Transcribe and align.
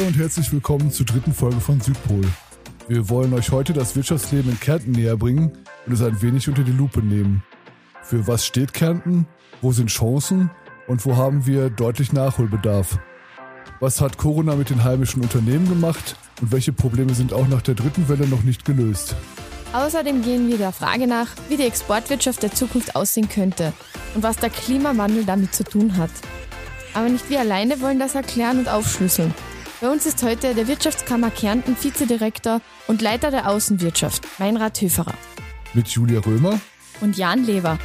Hallo 0.00 0.08
und 0.08 0.18
herzlich 0.18 0.50
willkommen 0.50 0.90
zur 0.90 1.04
dritten 1.04 1.34
Folge 1.34 1.60
von 1.60 1.78
Südpol. 1.78 2.22
Wir 2.88 3.10
wollen 3.10 3.34
euch 3.34 3.52
heute 3.52 3.74
das 3.74 3.94
Wirtschaftsleben 3.94 4.50
in 4.50 4.58
Kärnten 4.58 4.92
näher 4.92 5.18
bringen 5.18 5.52
und 5.84 5.92
es 5.92 6.00
ein 6.00 6.22
wenig 6.22 6.48
unter 6.48 6.62
die 6.62 6.72
Lupe 6.72 7.00
nehmen. 7.00 7.42
Für 8.02 8.26
was 8.26 8.46
steht 8.46 8.72
Kärnten? 8.72 9.26
Wo 9.60 9.72
sind 9.72 9.90
Chancen? 9.90 10.50
Und 10.88 11.04
wo 11.04 11.16
haben 11.16 11.44
wir 11.44 11.68
deutlich 11.68 12.14
Nachholbedarf? 12.14 12.98
Was 13.80 14.00
hat 14.00 14.16
Corona 14.16 14.56
mit 14.56 14.70
den 14.70 14.84
heimischen 14.84 15.20
Unternehmen 15.20 15.68
gemacht? 15.68 16.16
Und 16.40 16.50
welche 16.50 16.72
Probleme 16.72 17.12
sind 17.12 17.34
auch 17.34 17.48
nach 17.48 17.60
der 17.60 17.74
dritten 17.74 18.08
Welle 18.08 18.26
noch 18.26 18.42
nicht 18.42 18.64
gelöst? 18.64 19.14
Außerdem 19.74 20.22
gehen 20.22 20.48
wir 20.48 20.56
der 20.56 20.72
Frage 20.72 21.06
nach, 21.08 21.28
wie 21.50 21.58
die 21.58 21.66
Exportwirtschaft 21.66 22.42
der 22.42 22.54
Zukunft 22.54 22.96
aussehen 22.96 23.28
könnte 23.28 23.74
und 24.14 24.22
was 24.22 24.38
der 24.38 24.48
Klimawandel 24.48 25.26
damit 25.26 25.54
zu 25.54 25.62
tun 25.62 25.98
hat. 25.98 26.10
Aber 26.94 27.10
nicht 27.10 27.28
wir 27.28 27.40
alleine 27.40 27.82
wollen 27.82 27.98
das 27.98 28.14
erklären 28.14 28.60
und 28.60 28.68
aufschlüsseln. 28.70 29.34
Bei 29.80 29.90
uns 29.90 30.04
ist 30.04 30.22
heute 30.22 30.54
der 30.54 30.68
Wirtschaftskammer 30.68 31.30
Kärnten 31.30 31.74
Vizedirektor 31.74 32.60
und 32.86 33.00
Leiter 33.00 33.30
der 33.30 33.48
Außenwirtschaft, 33.48 34.26
Meinrad 34.38 34.78
Höferer. 34.78 35.14
Mit 35.72 35.88
Julia 35.88 36.20
Römer 36.20 36.60
und 37.00 37.16
Jan 37.16 37.44
Lever. 37.46 37.78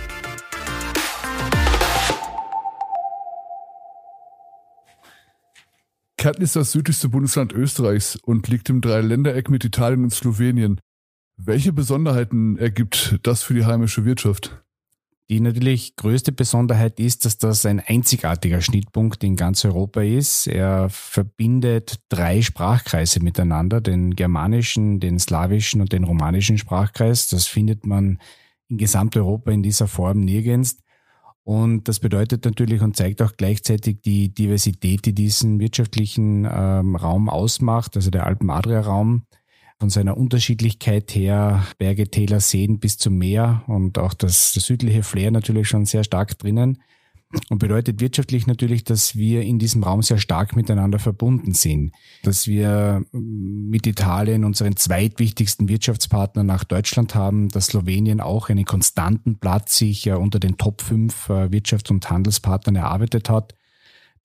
Kärnten 6.18 6.41
ist 6.41 6.58
das 6.58 6.73
südlichste 6.73 7.08
Bundesland 7.08 7.54
Österreichs 7.54 8.18
und 8.18 8.49
liegt 8.49 8.70
im 8.70 8.82
Dreiländereck 8.82 9.49
mit 9.49 9.63
Italien 9.63 10.04
und 10.04 10.13
Slowenien. 10.13 10.82
Welche 11.38 11.71
Besonderheiten 11.71 12.57
ergibt 12.57 13.20
das 13.23 13.41
für 13.43 13.54
die 13.54 13.63
heimische 13.63 14.04
Wirtschaft? 14.04 14.65
Die 15.28 15.40
natürlich 15.40 15.96
größte 15.96 16.32
Besonderheit 16.32 17.00
ist, 17.00 17.26
dass 17.26 17.40
das 17.40 17.66
ein 17.66 17.80
einzigartiger 17.80 18.62
Schnittpunkt 18.62 19.24
in 19.24 19.36
ganz 19.36 19.66
Europa 19.66 20.02
ist. 20.02 20.46
Er 20.46 20.88
verbindet 20.90 22.00
drei 22.10 22.44
Sprachkreise 22.44 23.24
miteinander, 23.24 23.82
den 23.82 24.16
germanischen, 24.16 24.99
den 24.99 25.18
slawischen 25.18 25.82
und 25.82 25.94
den 25.94 26.04
romanischen 26.04 26.60
Sprachkreis. 26.60 27.27
Das 27.27 27.48
findet 27.48 27.88
man 27.88 28.20
in 28.68 28.77
Gesamteuropa 28.77 29.49
in 29.52 29.64
dieser 29.64 29.88
Form 29.88 30.20
nirgends. 30.20 30.77
Und 31.44 31.88
das 31.88 31.99
bedeutet 31.99 32.46
natürlich 32.46 32.82
und 32.82 32.96
zeigt 32.96 33.21
auch 33.24 33.34
gleichzeitig 33.36 34.02
die 34.02 34.34
Diversität, 34.34 35.05
die 35.05 35.14
diesen 35.14 35.60
wirtschaftlichen 35.60 36.48
ähm, 36.52 36.96
Raum 36.96 37.30
ausmacht, 37.30 37.96
also 37.96 38.12
der 38.12 38.27
Alpen-Adria-Raum 38.27 39.26
von 39.79 39.90
seiner 39.90 40.18
Unterschiedlichkeit 40.18 41.13
her, 41.13 41.65
Berge, 41.77 42.09
Täler, 42.09 42.40
Seen 42.40 42.79
bis 42.79 42.98
zum 42.98 43.18
Meer 43.18 43.63
und 43.68 43.98
auch 43.98 44.13
das, 44.13 44.54
das 44.54 44.65
südliche 44.65 45.04
Flair 45.04 45.31
natürlich 45.31 45.68
schon 45.68 45.85
sehr 45.85 46.04
stark 46.04 46.37
drinnen. 46.37 46.81
Und 47.49 47.57
bedeutet 47.59 47.99
wirtschaftlich 47.99 48.48
natürlich, 48.48 48.85
dass 48.85 49.18
wir 49.18 49.41
in 49.41 49.59
diesem 49.59 49.84
Raum 49.84 50.01
sehr 50.01 50.20
stark 50.20 50.55
miteinander 50.55 50.99
verbunden 50.99 51.53
sind. 51.53 51.91
Dass 52.23 52.48
wir 52.48 53.03
mit 53.12 53.87
Italien 53.87 54.46
unseren 54.46 54.77
zweitwichtigsten 54.77 55.68
Wirtschaftspartner 55.68 56.43
nach 56.43 56.63
Deutschland 56.63 57.13
haben, 57.13 57.49
dass 57.49 57.68
Slowenien 57.68 58.21
auch 58.21 58.49
einen 58.49 58.63
konstanten 58.63 59.37
Platz 59.37 59.77
sich 59.77 60.09
unter 60.09 60.40
den 60.40 60.57
Top 60.57 60.81
5 60.81 61.29
äh, 61.29 61.34
Wirtschafts- 61.49 61.91
und 61.91 62.09
Handelspartnern 62.09 62.77
erarbeitet 62.77 63.29
hat 63.29 63.55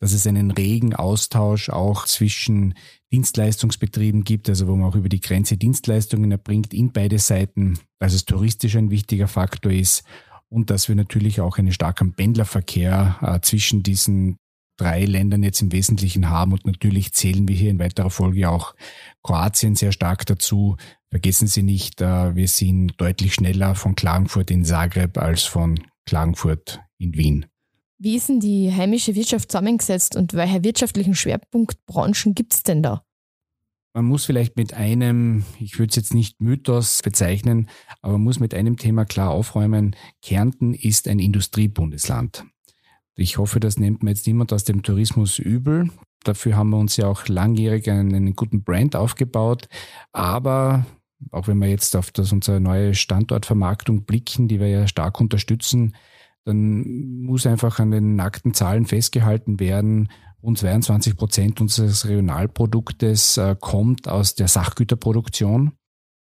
dass 0.00 0.12
es 0.12 0.26
einen 0.26 0.50
regen 0.50 0.94
Austausch 0.94 1.68
auch 1.68 2.06
zwischen 2.06 2.74
Dienstleistungsbetrieben 3.12 4.24
gibt, 4.24 4.48
also 4.48 4.66
wo 4.66 4.74
man 4.74 4.90
auch 4.90 4.96
über 4.96 5.08
die 5.08 5.20
Grenze 5.20 5.56
Dienstleistungen 5.56 6.32
erbringt 6.32 6.72
in 6.72 6.92
beide 6.92 7.18
Seiten, 7.18 7.78
dass 7.98 8.14
es 8.14 8.24
touristisch 8.24 8.76
ein 8.76 8.90
wichtiger 8.90 9.28
Faktor 9.28 9.72
ist 9.72 10.04
und 10.48 10.70
dass 10.70 10.88
wir 10.88 10.96
natürlich 10.96 11.40
auch 11.40 11.58
einen 11.58 11.72
starken 11.72 12.14
Pendlerverkehr 12.14 13.18
äh, 13.20 13.40
zwischen 13.40 13.82
diesen 13.82 14.38
drei 14.78 15.04
Ländern 15.04 15.42
jetzt 15.42 15.60
im 15.60 15.72
Wesentlichen 15.72 16.30
haben 16.30 16.52
und 16.52 16.64
natürlich 16.66 17.12
zählen 17.12 17.46
wir 17.46 17.54
hier 17.54 17.70
in 17.70 17.78
weiterer 17.78 18.08
Folge 18.08 18.48
auch 18.48 18.74
Kroatien 19.22 19.74
sehr 19.74 19.92
stark 19.92 20.24
dazu. 20.24 20.76
Vergessen 21.10 21.46
Sie 21.46 21.62
nicht, 21.62 22.00
äh, 22.00 22.34
wir 22.34 22.48
sind 22.48 22.98
deutlich 22.98 23.34
schneller 23.34 23.74
von 23.74 23.94
Klagenfurt 23.94 24.50
in 24.50 24.64
Zagreb 24.64 25.18
als 25.18 25.42
von 25.42 25.78
Klagenfurt 26.06 26.80
in 26.98 27.14
Wien. 27.14 27.46
Wie 28.02 28.16
ist 28.16 28.30
denn 28.30 28.40
die 28.40 28.72
heimische 28.72 29.14
Wirtschaft 29.14 29.52
zusammengesetzt 29.52 30.16
und 30.16 30.32
welche 30.32 30.64
wirtschaftlichen 30.64 31.14
Schwerpunktbranchen 31.14 32.34
gibt 32.34 32.54
es 32.54 32.62
denn 32.62 32.82
da? 32.82 33.04
Man 33.92 34.06
muss 34.06 34.24
vielleicht 34.24 34.56
mit 34.56 34.72
einem, 34.72 35.44
ich 35.58 35.78
würde 35.78 35.90
es 35.90 35.96
jetzt 35.96 36.14
nicht 36.14 36.40
Mythos 36.40 37.02
bezeichnen, 37.02 37.68
aber 38.00 38.14
man 38.14 38.22
muss 38.22 38.40
mit 38.40 38.54
einem 38.54 38.78
Thema 38.78 39.04
klar 39.04 39.30
aufräumen. 39.32 39.94
Kärnten 40.22 40.72
ist 40.72 41.08
ein 41.08 41.18
Industriebundesland. 41.18 42.46
Ich 43.16 43.36
hoffe, 43.36 43.60
das 43.60 43.78
nimmt 43.78 44.02
mir 44.02 44.12
jetzt 44.12 44.26
niemand 44.26 44.54
aus 44.54 44.64
dem 44.64 44.82
Tourismus 44.82 45.38
übel. 45.38 45.90
Dafür 46.24 46.56
haben 46.56 46.70
wir 46.70 46.78
uns 46.78 46.96
ja 46.96 47.06
auch 47.06 47.28
langjährig 47.28 47.90
einen, 47.90 48.14
einen 48.14 48.34
guten 48.34 48.62
Brand 48.64 48.96
aufgebaut. 48.96 49.68
Aber 50.12 50.86
auch 51.32 51.48
wenn 51.48 51.58
wir 51.58 51.68
jetzt 51.68 51.94
auf 51.96 52.12
das 52.12 52.32
unsere 52.32 52.60
neue 52.60 52.94
Standortvermarktung 52.94 54.04
blicken, 54.04 54.48
die 54.48 54.58
wir 54.58 54.68
ja 54.68 54.88
stark 54.88 55.20
unterstützen, 55.20 55.94
dann 56.50 57.22
muss 57.22 57.46
einfach 57.46 57.78
an 57.78 57.90
den 57.90 58.16
nackten 58.16 58.54
Zahlen 58.54 58.86
festgehalten 58.86 59.60
werden, 59.60 60.08
rund 60.42 60.58
22 60.58 61.16
Prozent 61.16 61.60
unseres 61.60 62.06
Regionalproduktes 62.06 63.36
äh, 63.36 63.56
kommt 63.58 64.08
aus 64.08 64.34
der 64.34 64.48
Sachgüterproduktion. 64.48 65.72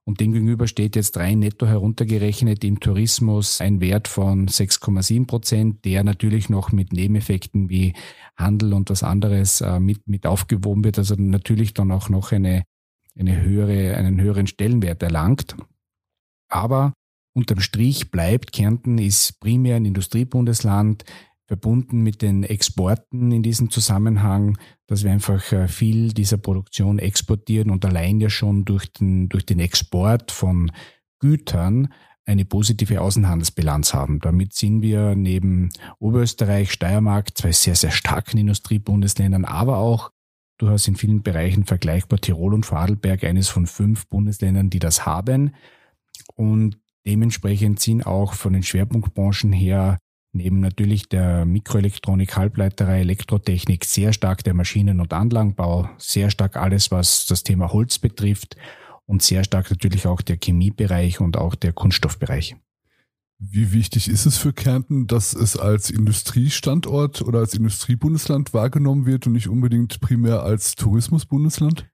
Und 0.05 0.19
demgegenüber 0.19 0.67
steht 0.67 0.97
jetzt 0.97 1.15
rein 1.17 1.39
netto 1.39 1.65
heruntergerechnet 1.65 2.63
im 2.65 2.81
Tourismus 2.81 3.61
ein 3.61 3.79
Wert 3.79 4.09
von 4.09 4.47
6,7 4.47 5.27
Prozent, 5.27 5.85
der 5.85 6.03
natürlich 6.03 6.49
noch 6.49 6.73
mit 6.73 6.91
Nebeneffekten 6.91 7.69
wie 7.69 7.93
Handel 8.35 8.73
und 8.73 8.89
was 8.89 9.03
anderes 9.03 9.61
äh, 9.61 9.79
mit, 9.79 10.07
mit 10.07 10.25
aufgewoben 10.25 10.83
wird, 10.83 10.97
also 10.97 11.15
natürlich 11.17 11.73
dann 11.73 11.91
auch 11.91 12.09
noch 12.09 12.31
eine, 12.31 12.63
eine 13.17 13.41
höhere, 13.41 13.95
einen 13.95 14.19
höheren 14.19 14.47
Stellenwert 14.47 15.01
erlangt. 15.03 15.55
Aber 16.49 16.93
Unterm 17.33 17.59
Strich 17.59 18.11
bleibt 18.11 18.51
Kärnten 18.53 18.97
ist 18.97 19.39
primär 19.39 19.75
ein 19.75 19.85
Industriebundesland, 19.85 21.03
verbunden 21.47 22.01
mit 22.01 22.21
den 22.21 22.43
Exporten 22.43 23.31
in 23.31 23.43
diesem 23.43 23.69
Zusammenhang, 23.69 24.57
dass 24.87 25.03
wir 25.03 25.11
einfach 25.11 25.51
äh, 25.51 25.67
viel 25.67 26.13
dieser 26.13 26.37
Produktion 26.37 26.99
exportieren 26.99 27.69
und 27.69 27.85
allein 27.85 28.19
ja 28.19 28.29
schon 28.29 28.65
durch 28.65 28.91
den, 28.91 29.29
durch 29.29 29.45
den 29.45 29.59
Export 29.59 30.31
von 30.31 30.71
Gütern 31.19 31.89
eine 32.25 32.45
positive 32.45 33.01
Außenhandelsbilanz 33.01 33.93
haben. 33.93 34.19
Damit 34.19 34.53
sind 34.53 34.81
wir 34.81 35.15
neben 35.15 35.69
Oberösterreich, 35.99 36.71
Steiermark, 36.71 37.37
zwei 37.37 37.51
sehr, 37.51 37.75
sehr 37.75 37.91
starken 37.91 38.37
Industriebundesländern, 38.37 39.43
aber 39.43 39.77
auch 39.77 40.11
durchaus 40.57 40.87
in 40.87 40.95
vielen 40.95 41.23
Bereichen 41.23 41.65
vergleichbar 41.65 42.19
Tirol 42.19 42.53
und 42.53 42.65
Vorarlberg, 42.65 43.23
eines 43.25 43.49
von 43.49 43.67
fünf 43.67 44.07
Bundesländern, 44.07 44.69
die 44.69 44.79
das 44.79 45.05
haben. 45.05 45.55
Und 46.35 46.79
Dementsprechend 47.05 47.79
sind 47.79 48.05
auch 48.05 48.33
von 48.33 48.53
den 48.53 48.63
Schwerpunktbranchen 48.63 49.51
her 49.51 49.97
neben 50.33 50.59
natürlich 50.59 51.07
der 51.09 51.45
Mikroelektronik, 51.45 52.35
Halbleiterei, 52.35 53.01
Elektrotechnik 53.01 53.85
sehr 53.85 54.13
stark 54.13 54.43
der 54.43 54.53
Maschinen- 54.53 54.99
und 54.99 55.13
Anlagenbau, 55.13 55.89
sehr 55.97 56.31
stark 56.31 56.55
alles, 56.57 56.91
was 56.91 57.25
das 57.27 57.43
Thema 57.43 57.71
Holz 57.71 57.99
betrifft 57.99 58.57
und 59.05 59.21
sehr 59.21 59.43
stark 59.43 59.69
natürlich 59.69 60.07
auch 60.07 60.21
der 60.21 60.37
Chemiebereich 60.43 61.19
und 61.19 61.37
auch 61.37 61.55
der 61.55 61.73
Kunststoffbereich. 61.73 62.55
Wie 63.39 63.73
wichtig 63.73 64.07
ist 64.07 64.25
es 64.25 64.37
für 64.37 64.53
Kärnten, 64.53 65.05
dass 65.05 65.33
es 65.33 65.57
als 65.57 65.89
Industriestandort 65.89 67.21
oder 67.21 67.39
als 67.39 67.53
Industriebundesland 67.53 68.53
wahrgenommen 68.53 69.05
wird 69.05 69.27
und 69.27 69.33
nicht 69.33 69.49
unbedingt 69.49 69.99
primär 69.99 70.43
als 70.43 70.75
Tourismusbundesland? 70.75 71.89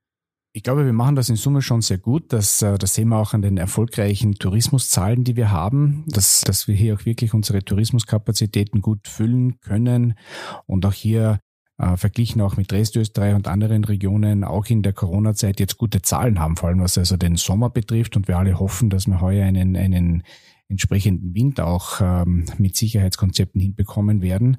Ich 0.52 0.64
glaube, 0.64 0.84
wir 0.84 0.92
machen 0.92 1.14
das 1.14 1.28
in 1.28 1.36
Summe 1.36 1.62
schon 1.62 1.80
sehr 1.80 1.98
gut. 1.98 2.32
Das, 2.32 2.60
äh, 2.60 2.76
das 2.76 2.94
sehen 2.94 3.08
wir 3.08 3.18
auch 3.18 3.34
an 3.34 3.42
den 3.42 3.56
erfolgreichen 3.56 4.34
Tourismuszahlen, 4.34 5.22
die 5.22 5.36
wir 5.36 5.52
haben, 5.52 6.04
dass, 6.08 6.40
dass 6.40 6.66
wir 6.66 6.74
hier 6.74 6.94
auch 6.94 7.04
wirklich 7.04 7.34
unsere 7.34 7.62
Tourismuskapazitäten 7.62 8.80
gut 8.80 9.06
füllen 9.06 9.60
können 9.60 10.14
und 10.66 10.84
auch 10.84 10.92
hier 10.92 11.38
äh, 11.78 11.96
verglichen 11.96 12.40
auch 12.40 12.56
mit 12.56 12.72
Restösterreich 12.72 13.34
und 13.34 13.46
anderen 13.46 13.84
Regionen 13.84 14.42
auch 14.42 14.66
in 14.66 14.82
der 14.82 14.92
Corona-Zeit 14.92 15.60
jetzt 15.60 15.78
gute 15.78 16.02
Zahlen 16.02 16.40
haben, 16.40 16.56
vor 16.56 16.68
allem 16.68 16.80
was 16.80 16.98
also 16.98 17.16
den 17.16 17.36
Sommer 17.36 17.70
betrifft. 17.70 18.16
Und 18.16 18.26
wir 18.26 18.36
alle 18.36 18.58
hoffen, 18.58 18.90
dass 18.90 19.06
wir 19.06 19.20
heuer 19.20 19.46
einen, 19.46 19.76
einen 19.76 20.24
entsprechenden 20.68 21.32
Wind 21.32 21.60
auch 21.60 22.00
ähm, 22.00 22.44
mit 22.58 22.76
Sicherheitskonzepten 22.76 23.60
hinbekommen 23.60 24.20
werden. 24.20 24.56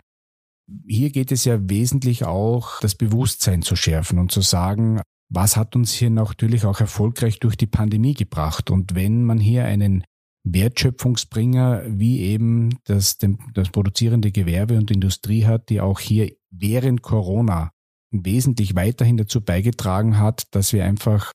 Hier 0.87 1.09
geht 1.09 1.33
es 1.33 1.43
ja 1.43 1.59
wesentlich 1.69 2.23
auch, 2.23 2.79
das 2.79 2.95
Bewusstsein 2.95 3.61
zu 3.61 3.75
schärfen 3.75 4.19
und 4.19 4.31
zu 4.31 4.39
sagen, 4.39 5.01
was 5.31 5.55
hat 5.55 5.75
uns 5.75 5.93
hier 5.93 6.09
natürlich 6.09 6.65
auch 6.65 6.81
erfolgreich 6.81 7.39
durch 7.39 7.55
die 7.55 7.67
Pandemie 7.67 8.13
gebracht. 8.13 8.69
Und 8.69 8.95
wenn 8.95 9.23
man 9.23 9.39
hier 9.39 9.63
einen 9.65 10.03
Wertschöpfungsbringer 10.43 11.83
wie 11.87 12.21
eben 12.21 12.77
das, 12.83 13.17
das 13.53 13.69
produzierende 13.69 14.31
Gewerbe 14.31 14.77
und 14.77 14.91
Industrie 14.91 15.45
hat, 15.45 15.69
die 15.69 15.79
auch 15.79 15.99
hier 15.99 16.31
während 16.49 17.01
Corona 17.01 17.71
wesentlich 18.11 18.75
weiterhin 18.75 19.15
dazu 19.15 19.39
beigetragen 19.39 20.19
hat, 20.19 20.43
dass 20.51 20.73
wir 20.73 20.83
einfach 20.83 21.31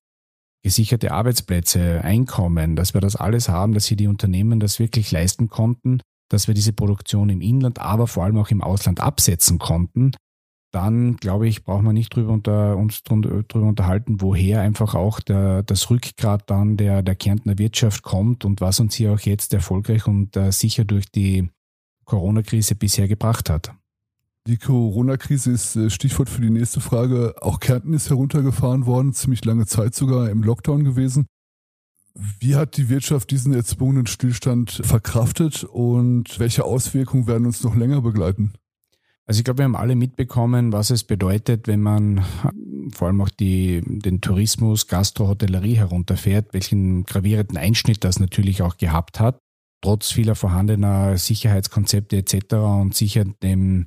gesicherte 0.63 1.13
Arbeitsplätze, 1.13 2.03
Einkommen, 2.03 2.77
dass 2.77 2.93
wir 2.93 3.01
das 3.01 3.17
alles 3.17 3.49
haben, 3.49 3.73
dass 3.73 3.87
hier 3.87 3.97
die 3.97 4.09
Unternehmen 4.09 4.61
das 4.61 4.79
wirklich 4.79 5.11
leisten 5.11 5.49
konnten, 5.49 6.01
dass 6.29 6.49
wir 6.49 6.55
diese 6.55 6.75
Produktion 6.75 7.31
im 7.31 7.41
Inland, 7.41 7.79
aber 7.79 8.07
vor 8.07 8.25
allem 8.25 8.37
auch 8.37 8.51
im 8.51 8.63
Ausland 8.63 9.01
absetzen 9.01 9.59
konnten, 9.59 10.13
dann 10.73 11.17
glaube 11.17 11.49
ich, 11.49 11.65
brauchen 11.65 11.85
wir 11.85 11.93
nicht 11.93 12.15
drüber 12.15 12.33
unter, 12.33 12.77
uns 12.77 13.03
drüber 13.03 13.67
unterhalten, 13.67 14.21
woher 14.21 14.61
einfach 14.61 14.95
auch 14.95 15.21
der, 15.21 15.63
das 15.63 15.91
Rückgrat 15.91 16.51
dann 16.51 16.77
der, 16.77 17.03
der 17.03 17.15
Kärntner 17.15 17.59
Wirtschaft 17.59 18.03
kommt 18.03 18.45
und 18.45 18.61
was 18.61 18.81
uns 18.81 18.95
hier 18.95 19.13
auch 19.13 19.21
jetzt 19.21 19.55
erfolgreich 19.55 20.07
und 20.07 20.37
äh, 20.37 20.51
sicher 20.53 20.85
durch 20.85 21.11
die 21.11 21.49
Corona-Krise 22.05 22.75
bisher 22.75 23.09
gebracht 23.09 23.51
hat. 23.51 23.73
Die 24.47 24.59
Corona-Krise 24.59 25.51
ist 25.51 25.77
äh, 25.77 25.91
Stichwort 25.91 26.29
für 26.29 26.41
die 26.41 26.51
nächste 26.51 26.81
Frage. 26.81 27.35
Auch 27.41 27.59
Kärnten 27.59 27.95
ist 27.95 28.11
heruntergefahren 28.11 28.87
worden, 28.87 29.13
ziemlich 29.13 29.45
lange 29.45 29.67
Zeit 29.67 29.95
sogar 29.95 30.31
im 30.31 30.43
Lockdown 30.43 30.85
gewesen. 30.85 31.27
Wie 32.15 32.55
hat 32.55 32.77
die 32.77 32.89
Wirtschaft 32.89 33.31
diesen 33.31 33.53
erzwungenen 33.53 34.07
Stillstand 34.07 34.71
verkraftet 34.71 35.65
und 35.65 36.39
welche 36.39 36.65
Auswirkungen 36.65 37.27
werden 37.27 37.47
uns 37.47 37.63
noch 37.63 37.75
länger 37.75 38.01
begleiten? 38.01 38.55
Also 39.27 39.41
ich 39.41 39.45
glaube, 39.45 39.59
wir 39.59 39.65
haben 39.65 39.77
alle 39.77 39.97
mitbekommen, 39.97 40.73
was 40.73 40.91
es 40.91 41.03
bedeutet, 41.03 41.67
wenn 41.67 41.81
man 41.81 42.25
vor 42.93 43.09
allem 43.09 43.21
auch 43.21 43.29
die, 43.29 43.83
den 43.85 44.21
Tourismus, 44.21 44.87
Gastrohotellerie 44.87 45.77
herunterfährt, 45.77 46.55
welchen 46.55 47.05
gravierenden 47.05 47.57
Einschnitt 47.57 48.05
das 48.05 48.21
natürlich 48.21 48.63
auch 48.63 48.77
gehabt 48.77 49.19
hat, 49.19 49.41
trotz 49.83 50.13
vieler 50.13 50.37
vorhandener 50.37 51.19
Sicherheitskonzepte 51.19 52.17
etc. 52.17 52.55
und 52.55 52.95
sicher 52.95 53.25
dem, 53.43 53.87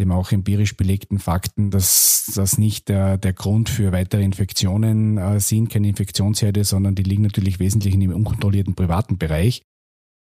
dem 0.00 0.10
auch 0.10 0.32
empirisch 0.32 0.76
belegten 0.76 1.20
Fakten, 1.20 1.70
dass 1.70 2.32
das 2.34 2.58
nicht 2.58 2.88
der, 2.88 3.16
der 3.16 3.32
Grund 3.32 3.68
für 3.68 3.92
weitere 3.92 4.24
Infektionen 4.24 5.18
äh, 5.18 5.38
sind, 5.38 5.70
keine 5.70 5.88
Infektionsherde, 5.88 6.64
sondern 6.64 6.96
die 6.96 7.04
liegen 7.04 7.22
natürlich 7.22 7.60
wesentlich 7.60 7.94
im 7.94 8.12
unkontrollierten 8.12 8.74
privaten 8.74 9.18
Bereich. 9.18 9.62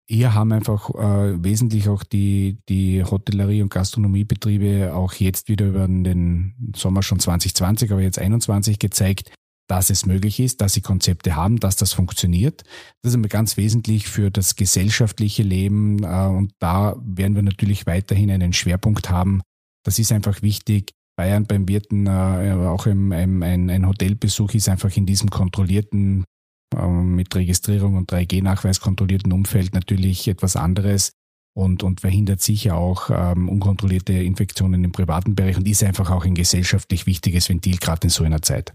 Hier 0.10 0.34
haben 0.34 0.52
einfach 0.52 0.90
äh, 0.90 1.44
wesentlich 1.44 1.88
auch 1.88 2.04
die, 2.04 2.58
die 2.68 3.04
Hotellerie- 3.04 3.62
und 3.62 3.70
Gastronomiebetriebe 3.70 4.94
auch 4.94 5.14
jetzt 5.14 5.48
wieder 5.48 5.68
über 5.68 5.88
den 5.88 6.74
Sommer 6.76 7.04
schon 7.04 7.20
2020, 7.20 7.92
aber 7.92 8.02
jetzt 8.02 8.20
21 8.20 8.80
gezeigt, 8.80 9.32
dass 9.70 9.90
es 9.90 10.06
möglich 10.06 10.42
ist, 10.42 10.60
dass 10.60 10.74
sie 10.74 10.82
Konzepte 10.82 11.38
haben, 11.38 11.60
dass 11.60 11.78
das 11.78 11.94
funktioniert. 11.94 12.64
Das 13.02 13.12
ist 13.12 13.16
immer 13.16 13.30
ganz 13.30 13.56
wesentlich 13.56 14.08
für 14.08 14.30
das 14.30 14.58
gesellschaftliche 14.58 15.44
Leben 15.44 16.04
äh, 16.04 16.28
und 16.28 16.52
da 16.60 16.98
werden 17.02 17.36
wir 17.36 17.44
natürlich 17.44 17.86
weiterhin 17.86 18.30
einen 18.30 18.52
Schwerpunkt 18.52 19.10
haben. 19.10 19.42
Das 19.86 20.00
ist 20.00 20.12
einfach 20.12 20.42
wichtig. 20.42 20.92
Bayern 21.16 21.46
beim 21.46 21.68
Wirten, 21.68 22.08
äh, 22.08 22.54
auch 22.68 22.88
im, 22.88 23.12
im, 23.12 23.44
ein, 23.44 23.70
ein 23.70 23.88
Hotelbesuch 23.88 24.54
ist 24.54 24.68
einfach 24.68 24.96
in 24.98 25.06
diesem 25.06 25.30
kontrollierten 25.30 26.26
mit 26.74 27.36
Registrierung 27.36 27.96
und 27.96 28.12
3G-Nachweis 28.12 28.80
kontrollierten 28.80 29.32
Umfeld 29.32 29.74
natürlich 29.74 30.28
etwas 30.28 30.56
anderes 30.56 31.14
und, 31.54 31.84
und 31.84 32.02
verhindert 32.02 32.42
sicher 32.42 32.76
auch 32.76 33.10
ähm, 33.12 33.48
unkontrollierte 33.48 34.14
Infektionen 34.14 34.84
im 34.84 34.92
privaten 34.92 35.36
Bereich 35.36 35.58
und 35.58 35.68
ist 35.68 35.84
einfach 35.84 36.10
auch 36.10 36.26
ein 36.26 36.36
gesellschaftlich 36.36 37.06
wichtiges 37.06 37.50
Ventil, 37.50 37.78
gerade 37.78 38.06
in 38.06 38.10
so 38.10 38.24
einer 38.24 38.42
Zeit. 38.42 38.74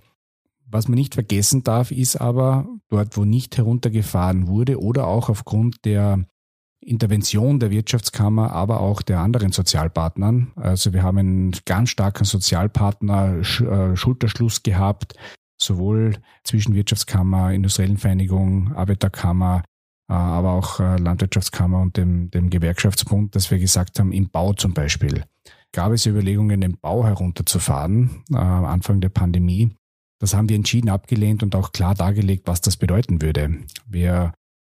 Was 0.70 0.86
man 0.86 0.96
nicht 0.96 1.14
vergessen 1.14 1.64
darf, 1.64 1.90
ist 1.90 2.16
aber, 2.16 2.68
dort, 2.88 3.16
wo 3.16 3.24
nicht 3.24 3.56
heruntergefahren 3.56 4.46
wurde 4.46 4.80
oder 4.80 5.06
auch 5.06 5.28
aufgrund 5.28 5.84
der 5.84 6.24
Intervention 6.80 7.58
der 7.58 7.70
Wirtschaftskammer, 7.70 8.52
aber 8.52 8.80
auch 8.80 9.02
der 9.02 9.20
anderen 9.20 9.50
Sozialpartnern. 9.50 10.52
Also 10.56 10.92
wir 10.92 11.02
haben 11.02 11.18
einen 11.18 11.52
ganz 11.64 11.90
starken 11.90 12.24
Sozialpartner 12.24 13.38
äh, 13.38 13.96
Schulterschluss 13.96 14.62
gehabt 14.62 15.14
sowohl 15.58 16.16
zwischen 16.44 16.74
Wirtschaftskammer, 16.74 17.52
Industriellen 17.52 17.98
Vereinigung, 17.98 18.74
Arbeiterkammer, 18.74 19.62
äh, 20.08 20.14
aber 20.14 20.52
auch 20.52 20.80
äh, 20.80 20.96
Landwirtschaftskammer 20.96 21.80
und 21.80 21.96
dem, 21.96 22.30
dem 22.30 22.50
Gewerkschaftsbund, 22.50 23.34
dass 23.34 23.50
wir 23.50 23.58
gesagt 23.58 23.98
haben, 23.98 24.12
im 24.12 24.30
Bau 24.30 24.52
zum 24.52 24.74
Beispiel 24.74 25.24
gab 25.72 25.92
es 25.92 26.06
Überlegungen, 26.06 26.60
den 26.60 26.78
Bau 26.78 27.04
herunterzufahren, 27.04 28.24
äh, 28.32 28.36
Anfang 28.36 29.00
der 29.00 29.10
Pandemie. 29.10 29.70
Das 30.18 30.34
haben 30.34 30.48
wir 30.48 30.56
entschieden 30.56 30.88
abgelehnt 30.88 31.42
und 31.42 31.54
auch 31.54 31.72
klar 31.72 31.94
dargelegt, 31.94 32.46
was 32.46 32.60
das 32.60 32.76
bedeuten 32.76 33.22
würde. 33.22 33.58
Wir 33.86 34.32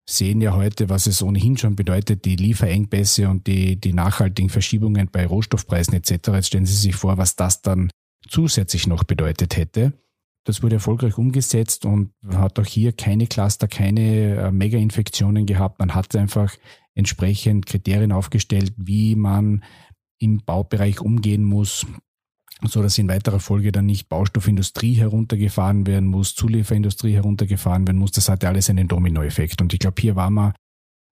sehen 0.08 0.40
ja 0.40 0.54
heute, 0.54 0.88
was 0.88 1.06
es 1.06 1.22
ohnehin 1.22 1.56
schon 1.56 1.76
bedeutet, 1.76 2.24
die 2.24 2.36
Lieferengpässe 2.36 3.28
und 3.28 3.46
die, 3.46 3.76
die 3.76 3.92
nachhaltigen 3.92 4.50
Verschiebungen 4.50 5.08
bei 5.10 5.26
Rohstoffpreisen 5.26 5.94
etc. 5.94 6.28
Jetzt 6.28 6.46
stellen 6.48 6.66
Sie 6.66 6.74
sich 6.74 6.94
vor, 6.94 7.18
was 7.18 7.36
das 7.36 7.62
dann 7.62 7.90
zusätzlich 8.28 8.86
noch 8.86 9.04
bedeutet 9.04 9.56
hätte. 9.56 9.92
Das 10.44 10.62
wurde 10.62 10.76
erfolgreich 10.76 11.16
umgesetzt 11.16 11.86
und 11.86 12.12
hat 12.28 12.58
auch 12.58 12.66
hier 12.66 12.92
keine 12.92 13.26
Cluster, 13.26 13.66
keine 13.66 14.36
äh, 14.36 14.50
Mega-Infektionen 14.52 15.46
gehabt. 15.46 15.78
Man 15.78 15.94
hat 15.94 16.14
einfach 16.14 16.54
entsprechend 16.94 17.66
Kriterien 17.66 18.12
aufgestellt, 18.12 18.74
wie 18.76 19.16
man 19.16 19.64
im 20.18 20.42
Baubereich 20.44 21.00
umgehen 21.00 21.44
muss, 21.44 21.86
so 22.62 22.82
dass 22.82 22.98
in 22.98 23.08
weiterer 23.08 23.40
Folge 23.40 23.72
dann 23.72 23.86
nicht 23.86 24.08
Baustoffindustrie 24.08 24.94
heruntergefahren 24.94 25.86
werden 25.86 26.08
muss, 26.08 26.34
Zulieferindustrie 26.34 27.14
heruntergefahren 27.14 27.86
werden 27.86 27.98
muss. 27.98 28.12
Das 28.12 28.28
hatte 28.28 28.48
alles 28.48 28.70
einen 28.70 28.88
Dominoeffekt. 28.88 29.60
Und 29.62 29.72
ich 29.72 29.80
glaube, 29.80 30.00
hier 30.00 30.14
war 30.14 30.30
man 30.30 30.52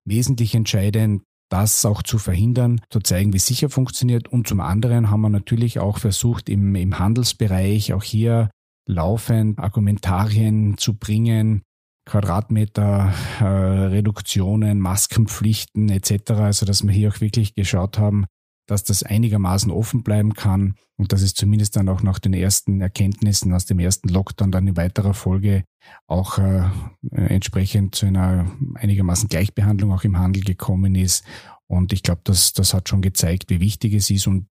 wesentlich 0.04 0.54
entscheidend, 0.54 1.22
das 1.48 1.84
auch 1.84 2.02
zu 2.02 2.18
verhindern, 2.18 2.80
zu 2.88 3.00
zeigen, 3.00 3.32
wie 3.32 3.38
sicher 3.38 3.68
funktioniert. 3.68 4.28
Und 4.28 4.46
zum 4.46 4.60
anderen 4.60 5.10
haben 5.10 5.20
wir 5.20 5.28
natürlich 5.28 5.78
auch 5.78 5.98
versucht, 5.98 6.48
im, 6.48 6.74
im 6.74 6.98
Handelsbereich 6.98 7.92
auch 7.92 8.02
hier 8.02 8.50
laufend 8.86 9.58
Argumentarien 9.58 10.76
zu 10.78 10.94
bringen, 10.94 11.62
Quadratmeter 12.04 13.12
äh, 13.40 13.44
Reduktionen, 13.44 14.80
Maskenpflichten 14.80 15.88
etc. 15.88 16.32
Also 16.32 16.66
dass 16.66 16.82
wir 16.82 16.92
hier 16.92 17.10
auch 17.10 17.20
wirklich 17.20 17.54
geschaut 17.54 17.98
haben, 17.98 18.26
dass 18.66 18.84
das 18.84 19.02
einigermaßen 19.02 19.70
offen 19.70 20.02
bleiben 20.02 20.34
kann 20.34 20.74
und 20.96 21.12
dass 21.12 21.22
es 21.22 21.34
zumindest 21.34 21.76
dann 21.76 21.88
auch 21.88 22.02
nach 22.02 22.18
den 22.18 22.32
ersten 22.32 22.80
Erkenntnissen 22.80 23.52
aus 23.52 23.66
dem 23.66 23.78
ersten 23.78 24.08
Lockdown 24.08 24.52
dann 24.52 24.66
in 24.66 24.76
weiterer 24.76 25.14
Folge 25.14 25.64
auch 26.06 26.38
äh, 26.38 26.64
entsprechend 27.10 27.94
zu 27.94 28.06
einer 28.06 28.50
einigermaßen 28.74 29.28
Gleichbehandlung 29.28 29.92
auch 29.92 30.04
im 30.04 30.18
Handel 30.18 30.42
gekommen 30.42 30.94
ist. 30.94 31.24
Und 31.66 31.92
ich 31.92 32.02
glaube, 32.02 32.20
das, 32.24 32.52
das 32.52 32.74
hat 32.74 32.88
schon 32.88 33.02
gezeigt, 33.02 33.48
wie 33.48 33.60
wichtig 33.60 33.94
es 33.94 34.10
ist 34.10 34.26
und 34.26 34.46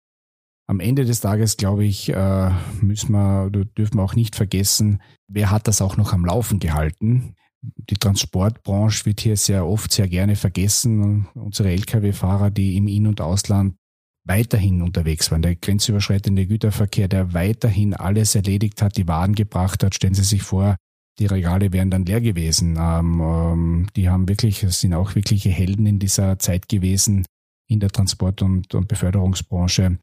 am 0.67 0.79
Ende 0.79 1.05
des 1.05 1.21
Tages, 1.21 1.57
glaube 1.57 1.85
ich, 1.85 2.09
äh, 2.09 2.51
müssen 2.81 3.11
wir, 3.11 3.49
dürfen 3.49 3.97
wir 3.97 4.03
auch 4.03 4.15
nicht 4.15 4.35
vergessen, 4.35 5.01
wer 5.27 5.51
hat 5.51 5.67
das 5.67 5.81
auch 5.81 5.97
noch 5.97 6.13
am 6.13 6.25
Laufen 6.25 6.59
gehalten? 6.59 7.35
Die 7.61 7.95
Transportbranche 7.95 9.05
wird 9.05 9.21
hier 9.21 9.37
sehr 9.37 9.67
oft 9.67 9.91
sehr 9.91 10.07
gerne 10.07 10.35
vergessen. 10.35 11.27
Unsere 11.35 11.69
Lkw-Fahrer, 11.71 12.49
die 12.49 12.77
im 12.77 12.87
In- 12.87 13.07
und 13.07 13.21
Ausland 13.21 13.75
weiterhin 14.23 14.81
unterwegs 14.81 15.31
waren. 15.31 15.41
Der 15.41 15.55
grenzüberschreitende 15.55 16.47
Güterverkehr, 16.47 17.07
der 17.07 17.33
weiterhin 17.33 17.93
alles 17.93 18.35
erledigt 18.35 18.81
hat, 18.81 18.97
die 18.97 19.07
Waren 19.07 19.35
gebracht 19.35 19.83
hat. 19.83 19.95
Stellen 19.95 20.13
Sie 20.13 20.23
sich 20.23 20.41
vor, 20.41 20.75
die 21.19 21.25
Regale 21.25 21.73
wären 21.73 21.91
dann 21.91 22.05
leer 22.05 22.21
gewesen. 22.21 22.77
Ähm, 22.79 23.21
ähm, 23.21 23.87
die 23.95 24.09
haben 24.09 24.27
wirklich, 24.27 24.59
sind 24.59 24.93
auch 24.93 25.15
wirkliche 25.15 25.49
Helden 25.49 25.85
in 25.85 25.99
dieser 25.99 26.39
Zeit 26.39 26.67
gewesen 26.67 27.25
in 27.67 27.79
der 27.79 27.89
Transport- 27.89 28.41
und, 28.41 28.73
und 28.73 28.87
Beförderungsbranche. 28.87 29.97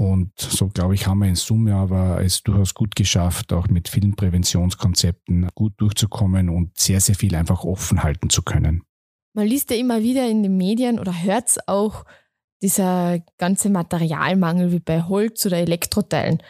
Und 0.00 0.32
so, 0.40 0.68
glaube 0.68 0.94
ich, 0.94 1.06
haben 1.06 1.18
wir 1.18 1.28
in 1.28 1.34
Summe 1.34 1.74
aber 1.74 2.24
es 2.24 2.42
durchaus 2.42 2.72
gut 2.72 2.96
geschafft, 2.96 3.52
auch 3.52 3.68
mit 3.68 3.86
vielen 3.86 4.16
Präventionskonzepten 4.16 5.50
gut 5.54 5.74
durchzukommen 5.76 6.48
und 6.48 6.74
sehr, 6.78 7.02
sehr 7.02 7.14
viel 7.14 7.34
einfach 7.34 7.64
offen 7.64 8.02
halten 8.02 8.30
zu 8.30 8.40
können. 8.40 8.82
Man 9.34 9.46
liest 9.46 9.70
ja 9.70 9.76
immer 9.76 10.02
wieder 10.02 10.26
in 10.26 10.42
den 10.42 10.56
Medien 10.56 10.98
oder 10.98 11.12
hört 11.22 11.48
es 11.50 11.68
auch, 11.68 12.06
dieser 12.62 13.18
ganze 13.36 13.68
Materialmangel 13.68 14.72
wie 14.72 14.80
bei 14.80 15.02
Holz 15.02 15.44
oder 15.44 15.58
Elektroteilen 15.58 16.42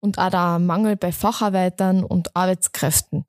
und 0.00 0.18
auch 0.18 0.28
der 0.28 0.58
Mangel 0.58 0.96
bei 0.96 1.12
Facharbeitern 1.12 2.04
und 2.04 2.36
Arbeitskräften. 2.36 3.24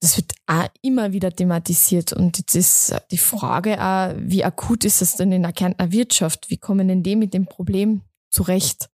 Das 0.00 0.18
wird 0.18 0.34
auch 0.46 0.68
immer 0.82 1.14
wieder 1.14 1.32
thematisiert. 1.32 2.12
Und 2.12 2.36
jetzt 2.36 2.54
ist 2.54 2.94
die 3.10 3.16
Frage 3.16 3.82
auch, 3.82 4.14
wie 4.18 4.44
akut 4.44 4.84
ist 4.84 5.00
es 5.00 5.16
denn 5.16 5.32
in 5.32 5.42
der 5.42 5.54
Kärntner 5.54 5.92
Wirtschaft? 5.92 6.50
Wie 6.50 6.58
kommen 6.58 6.88
denn 6.88 7.02
die 7.02 7.16
mit 7.16 7.32
dem 7.32 7.46
Problem 7.46 8.02
zu 8.30 8.42
Recht. 8.42 8.88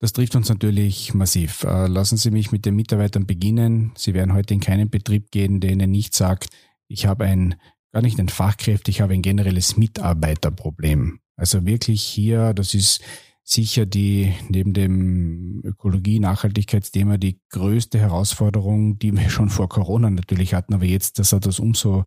Das 0.00 0.12
trifft 0.12 0.34
uns 0.34 0.48
natürlich 0.48 1.12
massiv. 1.12 1.64
Äh, 1.64 1.86
lassen 1.86 2.16
Sie 2.16 2.30
mich 2.30 2.52
mit 2.52 2.64
den 2.64 2.74
Mitarbeitern 2.74 3.26
beginnen. 3.26 3.92
Sie 3.96 4.14
werden 4.14 4.32
heute 4.32 4.54
in 4.54 4.60
keinen 4.60 4.88
Betrieb 4.88 5.30
gehen, 5.30 5.60
der 5.60 5.72
Ihnen 5.72 5.90
nicht 5.90 6.14
sagt, 6.14 6.48
ich 6.88 7.06
habe 7.06 7.24
ein, 7.24 7.54
gar 7.92 8.02
nicht 8.02 8.18
ein 8.18 8.30
Fachkräfte, 8.30 8.90
ich 8.90 9.02
habe 9.02 9.12
ein 9.12 9.22
generelles 9.22 9.76
Mitarbeiterproblem. 9.76 11.20
Also 11.36 11.66
wirklich 11.66 12.02
hier, 12.02 12.54
das 12.54 12.74
ist 12.74 13.02
sicher 13.42 13.84
die, 13.84 14.34
neben 14.48 14.72
dem 14.72 15.60
Ökologie-Nachhaltigkeitsthema 15.64 17.18
die 17.18 17.40
größte 17.50 17.98
Herausforderung, 17.98 18.98
die 18.98 19.12
wir 19.12 19.28
schon 19.28 19.50
vor 19.50 19.68
Corona 19.68 20.08
natürlich 20.08 20.54
hatten, 20.54 20.74
aber 20.74 20.84
jetzt, 20.84 21.18
das 21.18 21.32
hat 21.32 21.46
das 21.46 21.58
umso 21.58 22.04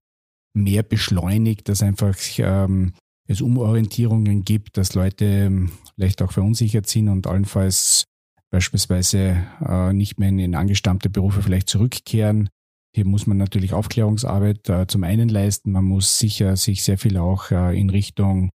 mehr 0.53 0.83
beschleunigt, 0.83 1.69
dass 1.69 1.83
einfach 1.83 2.15
ähm, 2.37 2.93
es 3.27 3.41
Umorientierungen 3.41 4.43
gibt, 4.43 4.77
dass 4.77 4.95
Leute 4.95 5.25
ähm, 5.25 5.71
vielleicht 5.95 6.21
auch 6.21 6.31
verunsichert 6.31 6.87
sind 6.87 7.09
und 7.09 7.27
allenfalls 7.27 8.05
beispielsweise 8.49 9.43
äh, 9.65 9.93
nicht 9.93 10.19
mehr 10.19 10.29
in, 10.29 10.39
in 10.39 10.55
angestammte 10.55 11.09
Berufe 11.09 11.41
vielleicht 11.41 11.69
zurückkehren. 11.69 12.49
Hier 12.95 13.05
muss 13.07 13.25
man 13.25 13.37
natürlich 13.37 13.73
Aufklärungsarbeit 13.73 14.69
äh, 14.69 14.87
zum 14.87 15.03
einen 15.03 15.29
leisten. 15.29 15.71
Man 15.71 15.85
muss 15.85 16.19
sicher 16.19 16.55
sich 16.55 16.83
sehr 16.83 16.97
viel 16.97 17.17
auch 17.17 17.49
äh, 17.49 17.79
in 17.79 17.89
Richtung 17.89 18.49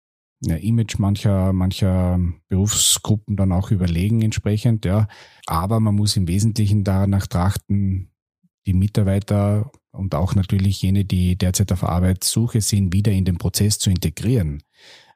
Image 0.42 1.00
mancher, 1.00 1.54
mancher 1.54 2.20
Berufsgruppen 2.50 3.36
dann 3.36 3.52
auch 3.52 3.72
überlegen 3.72 4.22
entsprechend, 4.22 4.86
ja. 4.86 5.08
Aber 5.48 5.80
man 5.80 5.96
muss 5.96 6.18
im 6.18 6.28
Wesentlichen 6.28 6.84
danach 6.84 7.26
trachten, 7.26 8.12
die 8.68 8.74
Mitarbeiter 8.74 9.72
und 9.96 10.16
auch 10.16 10.36
natürlich 10.36 10.82
jene, 10.82 11.06
die 11.06 11.38
derzeit 11.38 11.72
auf 11.72 11.84
Arbeitssuche 11.84 12.62
sind, 12.62 12.94
wieder 12.94 13.12
in 13.12 13.26
den 13.26 13.38
Prozess 13.38 13.80
zu 13.80 13.90
integrieren. 13.90 14.62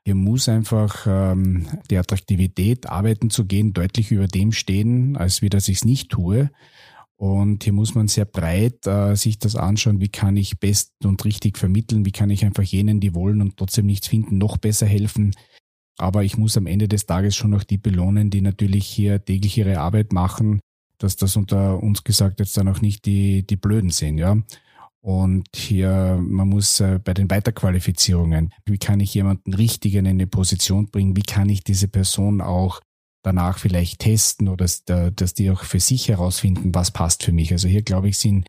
Hier 0.05 0.15
muss 0.15 0.49
einfach 0.49 1.05
ähm, 1.07 1.67
die 1.89 1.97
Attraktivität, 1.97 2.89
arbeiten 2.89 3.29
zu 3.29 3.45
gehen, 3.45 3.73
deutlich 3.73 4.11
über 4.11 4.27
dem 4.27 4.51
stehen, 4.51 5.17
als 5.17 5.41
wie 5.41 5.49
das 5.49 5.67
ich 5.67 5.77
es 5.77 5.85
nicht 5.85 6.09
tue. 6.09 6.49
Und 7.17 7.65
hier 7.65 7.73
muss 7.73 7.95
man 7.95 8.07
sehr 8.07 8.25
breit 8.25 8.87
äh, 8.87 9.15
sich 9.15 9.39
das 9.39 9.57
anschauen, 9.57 9.99
wie 9.99 10.07
kann 10.07 10.37
ich 10.37 10.59
best 10.59 10.93
und 11.03 11.25
richtig 11.25 11.57
vermitteln, 11.57 12.05
wie 12.05 12.13
kann 12.13 12.29
ich 12.29 12.45
einfach 12.45 12.63
jenen, 12.63 13.01
die 13.01 13.13
wollen 13.13 13.41
und 13.41 13.57
trotzdem 13.57 13.87
nichts 13.87 14.07
finden, 14.07 14.37
noch 14.37 14.57
besser 14.57 14.85
helfen. 14.87 15.35
Aber 15.97 16.23
ich 16.23 16.37
muss 16.37 16.55
am 16.55 16.65
Ende 16.65 16.87
des 16.87 17.05
Tages 17.05 17.35
schon 17.35 17.51
noch 17.51 17.65
die 17.65 17.77
belohnen, 17.77 18.29
die 18.29 18.39
natürlich 18.39 18.87
hier 18.87 19.23
täglich 19.23 19.57
ihre 19.57 19.79
Arbeit 19.79 20.13
machen, 20.13 20.61
dass 20.97 21.17
das 21.17 21.35
unter 21.35 21.83
uns 21.83 22.05
gesagt 22.05 22.39
jetzt 22.39 22.55
dann 22.55 22.69
auch 22.69 22.79
nicht 22.79 23.05
die, 23.05 23.45
die 23.45 23.57
Blöden 23.57 23.89
sind, 23.89 24.17
ja. 24.17 24.37
Und 25.01 25.47
hier, 25.55 26.19
man 26.21 26.49
muss 26.49 26.79
äh, 26.81 26.99
bei 27.03 27.13
den 27.13 27.29
Weiterqualifizierungen, 27.29 28.51
wie 28.65 28.77
kann 28.77 28.99
ich 28.99 29.13
jemanden 29.13 29.53
richtig 29.53 29.95
in 29.95 30.07
eine 30.07 30.27
Position 30.27 30.87
bringen, 30.87 31.15
wie 31.15 31.21
kann 31.21 31.47
ich 31.47 31.63
diese 31.63 31.87
Person 31.87 32.41
auch 32.41 32.81
danach 33.23 33.57
vielleicht 33.57 33.99
testen 33.99 34.47
oder 34.47 34.65
dass, 34.65 34.83
dass 34.85 35.33
die 35.33 35.51
auch 35.51 35.63
für 35.63 35.79
sich 35.79 36.07
herausfinden, 36.07 36.73
was 36.73 36.91
passt 36.91 37.23
für 37.23 37.31
mich. 37.31 37.51
Also 37.51 37.67
hier 37.67 37.81
glaube 37.81 38.09
ich, 38.09 38.17
sind 38.17 38.45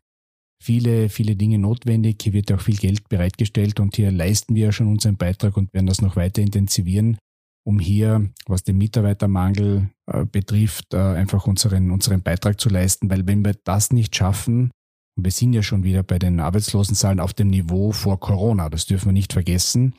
viele, 0.61 1.09
viele 1.09 1.35
Dinge 1.35 1.57
notwendig. 1.57 2.21
Hier 2.21 2.33
wird 2.33 2.51
auch 2.51 2.61
viel 2.61 2.77
Geld 2.77 3.09
bereitgestellt 3.09 3.79
und 3.79 3.95
hier 3.95 4.11
leisten 4.11 4.55
wir 4.55 4.71
schon 4.71 4.87
unseren 4.87 5.17
Beitrag 5.17 5.57
und 5.57 5.73
werden 5.73 5.87
das 5.87 6.01
noch 6.01 6.15
weiter 6.15 6.41
intensivieren, 6.41 7.17
um 7.65 7.79
hier, 7.79 8.29
was 8.45 8.63
den 8.63 8.77
Mitarbeitermangel 8.77 9.89
äh, 10.07 10.25
betrifft, 10.25 10.93
äh, 10.93 10.97
einfach 10.97 11.47
unseren, 11.47 11.91
unseren 11.91 12.21
Beitrag 12.21 12.59
zu 12.59 12.69
leisten. 12.69 13.09
Weil 13.09 13.25
wenn 13.27 13.43
wir 13.43 13.55
das 13.63 13.91
nicht 13.91 14.15
schaffen, 14.15 14.71
und 15.21 15.25
wir 15.25 15.31
sind 15.31 15.53
ja 15.53 15.61
schon 15.61 15.83
wieder 15.83 16.01
bei 16.01 16.17
den 16.17 16.39
Arbeitslosenzahlen 16.39 17.19
auf 17.19 17.33
dem 17.33 17.49
Niveau 17.49 17.91
vor 17.91 18.19
Corona, 18.19 18.69
das 18.69 18.87
dürfen 18.87 19.09
wir 19.09 19.13
nicht 19.13 19.33
vergessen. 19.33 19.93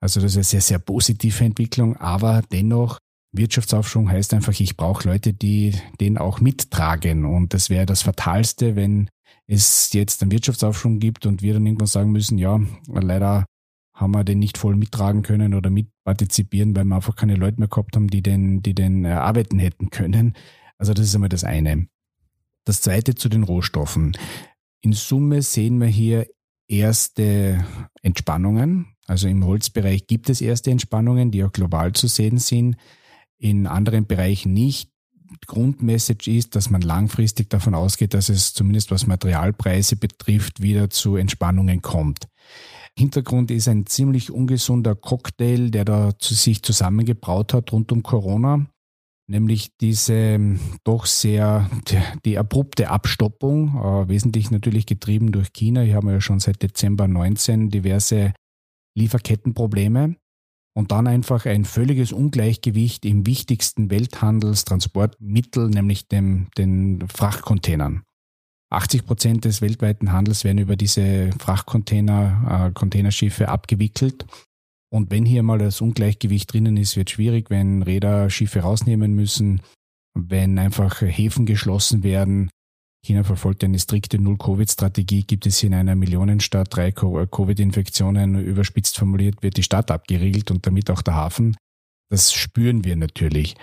Also 0.00 0.20
das 0.20 0.32
ist 0.32 0.36
eine 0.36 0.44
sehr, 0.44 0.60
sehr 0.60 0.78
positive 0.78 1.44
Entwicklung, 1.44 1.96
aber 1.96 2.42
dennoch 2.52 3.00
Wirtschaftsaufschwung 3.32 4.08
heißt 4.08 4.32
einfach, 4.32 4.58
ich 4.60 4.76
brauche 4.76 5.08
Leute, 5.08 5.32
die 5.32 5.74
den 6.00 6.18
auch 6.18 6.40
mittragen. 6.40 7.24
Und 7.24 7.52
das 7.52 7.68
wäre 7.68 7.84
das 7.84 8.02
Fatalste, 8.02 8.76
wenn 8.76 9.10
es 9.48 9.92
jetzt 9.92 10.22
einen 10.22 10.30
Wirtschaftsaufschwung 10.30 11.00
gibt 11.00 11.26
und 11.26 11.42
wir 11.42 11.54
dann 11.54 11.66
irgendwann 11.66 11.88
sagen 11.88 12.12
müssen, 12.12 12.38
ja, 12.38 12.60
leider 12.86 13.46
haben 13.92 14.12
wir 14.12 14.22
den 14.22 14.38
nicht 14.38 14.56
voll 14.56 14.76
mittragen 14.76 15.22
können 15.22 15.52
oder 15.52 15.70
mitpartizipieren, 15.70 16.76
weil 16.76 16.84
wir 16.84 16.94
einfach 16.94 17.16
keine 17.16 17.34
Leute 17.34 17.58
mehr 17.58 17.68
gehabt 17.68 17.96
haben, 17.96 18.06
die 18.06 18.22
den, 18.22 18.62
die 18.62 18.74
den 18.74 19.04
erarbeiten 19.04 19.58
hätten 19.58 19.90
können. 19.90 20.34
Also 20.78 20.94
das 20.94 21.06
ist 21.06 21.14
einmal 21.16 21.28
das 21.28 21.42
eine. 21.42 21.88
Das 22.64 22.82
zweite 22.82 23.16
zu 23.16 23.28
den 23.28 23.42
Rohstoffen. 23.42 24.16
In 24.82 24.92
Summe 24.92 25.42
sehen 25.42 25.78
wir 25.80 25.88
hier 25.88 26.26
erste 26.68 27.64
Entspannungen. 28.02 28.86
Also 29.06 29.28
im 29.28 29.44
Holzbereich 29.44 30.06
gibt 30.06 30.30
es 30.30 30.40
erste 30.40 30.70
Entspannungen, 30.70 31.30
die 31.30 31.44
auch 31.44 31.52
global 31.52 31.92
zu 31.92 32.06
sehen 32.06 32.38
sind 32.38 32.76
in 33.38 33.66
anderen 33.66 34.06
Bereichen 34.06 34.52
nicht. 34.52 34.90
Grundmessage 35.46 36.30
ist, 36.30 36.56
dass 36.56 36.70
man 36.70 36.82
langfristig 36.82 37.50
davon 37.50 37.74
ausgeht, 37.74 38.14
dass 38.14 38.28
es 38.28 38.52
zumindest 38.52 38.90
was 38.90 39.06
Materialpreise 39.06 39.96
betrifft, 39.96 40.60
wieder 40.60 40.90
zu 40.90 41.16
Entspannungen 41.16 41.82
kommt. 41.82 42.26
Hintergrund 42.96 43.50
ist 43.50 43.68
ein 43.68 43.86
ziemlich 43.86 44.30
ungesunder 44.30 44.94
Cocktail, 44.94 45.70
der 45.70 45.84
da 45.84 46.18
zu 46.18 46.34
sich 46.34 46.62
zusammengebraut 46.62 47.54
hat 47.54 47.72
rund 47.72 47.92
um 47.92 48.02
Corona, 48.02 48.66
nämlich 49.30 49.76
diese 49.80 50.12
ähm, 50.12 50.60
doch 50.84 51.06
sehr, 51.06 51.70
die, 52.24 52.36
abrupte 52.36 52.90
Abstoppung, 52.90 53.76
äh, 53.76 54.08
wesentlich 54.08 54.50
natürlich 54.50 54.86
getrieben 54.86 55.32
durch 55.32 55.52
China. 55.52 55.80
Hier 55.80 55.94
haben 55.94 56.08
wir 56.08 56.14
ja 56.14 56.20
schon 56.20 56.40
seit 56.40 56.62
Dezember 56.62 57.08
19 57.08 57.70
diverse 57.70 58.34
Lieferkettenprobleme 58.96 60.16
und 60.74 60.90
dann 60.90 61.06
einfach 61.06 61.46
ein 61.46 61.64
völliges 61.64 62.12
Ungleichgewicht 62.12 63.04
im 63.04 63.26
wichtigsten 63.26 63.90
Welthandelstransportmittel, 63.90 65.68
nämlich 65.68 66.08
dem, 66.08 66.48
den 66.58 67.06
Frachtcontainern. 67.08 68.02
80 68.70 69.04
Prozent 69.04 69.44
des 69.44 69.62
weltweiten 69.62 70.12
Handels 70.12 70.44
werden 70.44 70.58
über 70.58 70.76
diese 70.76 71.30
Frachtcontainer, 71.38 72.68
äh, 72.68 72.72
Containerschiffe 72.72 73.48
abgewickelt. 73.48 74.26
Und 74.92 75.10
wenn 75.10 75.24
hier 75.24 75.42
mal 75.42 75.58
das 75.58 75.80
Ungleichgewicht 75.80 76.52
drinnen 76.52 76.76
ist, 76.76 76.96
wird 76.96 77.10
schwierig, 77.10 77.50
wenn 77.50 77.82
Räder 77.82 78.28
Schiffe 78.28 78.60
rausnehmen 78.60 79.14
müssen, 79.14 79.62
wenn 80.14 80.58
einfach 80.58 81.00
Häfen 81.00 81.46
geschlossen 81.46 82.02
werden, 82.02 82.50
China 83.02 83.24
verfolgt 83.24 83.64
eine 83.64 83.78
strikte 83.78 84.18
Null-Covid-Strategie. 84.18 85.24
Gibt 85.24 85.46
es 85.46 85.58
hier 85.58 85.68
in 85.68 85.74
einer 85.74 85.94
Millionenstadt 85.94 86.74
drei 86.74 86.92
Covid-Infektionen, 86.92 88.38
überspitzt 88.38 88.98
formuliert, 88.98 89.42
wird 89.42 89.56
die 89.56 89.62
Stadt 89.62 89.90
abgeriegelt 89.90 90.50
und 90.50 90.66
damit 90.66 90.90
auch 90.90 91.02
der 91.02 91.14
Hafen. 91.14 91.56
Das 92.10 92.32
spüren 92.32 92.84
wir 92.84 92.96
natürlich. 92.96 93.56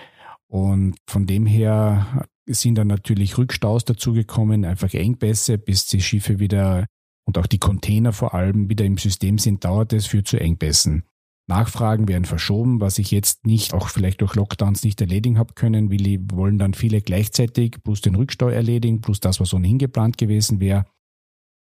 Und 0.47 0.95
von 1.07 1.27
dem 1.27 1.45
her 1.45 2.25
sind 2.47 2.75
dann 2.75 2.87
natürlich 2.87 3.37
Rückstaus 3.37 3.85
dazugekommen, 3.85 4.65
einfach 4.65 4.93
Engpässe, 4.93 5.57
bis 5.57 5.85
die 5.85 6.01
Schiffe 6.01 6.39
wieder 6.39 6.85
und 7.25 7.37
auch 7.37 7.47
die 7.47 7.59
Container 7.59 8.13
vor 8.13 8.33
allem 8.33 8.69
wieder 8.69 8.85
im 8.85 8.97
System 8.97 9.37
sind, 9.37 9.65
dauert 9.65 9.91
es, 9.93 10.07
führt 10.07 10.27
zu 10.27 10.39
Engpässen. 10.39 11.03
Nachfragen 11.47 12.09
werden 12.09 12.25
verschoben, 12.25 12.81
was 12.81 12.99
ich 12.99 13.11
jetzt 13.11 13.45
nicht, 13.45 13.73
auch 13.73 13.87
vielleicht 13.87 14.21
durch 14.21 14.35
Lockdowns 14.35 14.83
nicht 14.83 14.99
erledigen 14.99 15.37
habe 15.37 15.53
können. 15.53 15.89
Wir 15.89 16.19
wollen 16.33 16.57
dann 16.57 16.73
viele 16.73 17.01
gleichzeitig 17.01 17.77
plus 17.83 18.01
den 18.01 18.15
Rückstau 18.15 18.49
erledigen, 18.49 18.99
plus 18.99 19.21
das, 19.21 19.39
was 19.39 19.53
ohnehin 19.53 19.77
geplant 19.77 20.17
gewesen 20.17 20.59
wäre. 20.59 20.85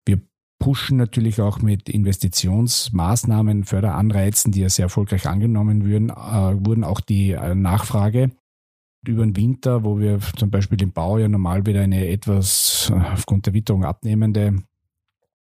Wir 0.04 0.20
pushen 0.58 0.96
natürlich 0.96 1.40
auch 1.40 1.60
mit 1.60 1.88
Investitionsmaßnahmen, 1.88 3.64
Förderanreizen, 3.64 4.50
die 4.50 4.60
ja 4.60 4.68
sehr 4.68 4.84
erfolgreich 4.84 5.26
angenommen 5.26 5.84
würden, 5.84 6.10
äh, 6.10 6.66
wurden 6.66 6.82
auch 6.82 7.00
die 7.00 7.32
äh, 7.32 7.54
Nachfrage 7.54 8.32
über 9.06 9.24
den 9.24 9.36
Winter, 9.36 9.84
wo 9.84 10.00
wir 10.00 10.18
zum 10.36 10.50
Beispiel 10.50 10.82
im 10.82 10.92
Bau 10.92 11.18
ja 11.18 11.28
normal 11.28 11.64
wieder 11.64 11.82
eine 11.82 12.08
etwas 12.08 12.90
äh, 12.92 12.98
aufgrund 13.12 13.46
der 13.46 13.54
Witterung 13.54 13.84
abnehmende 13.84 14.62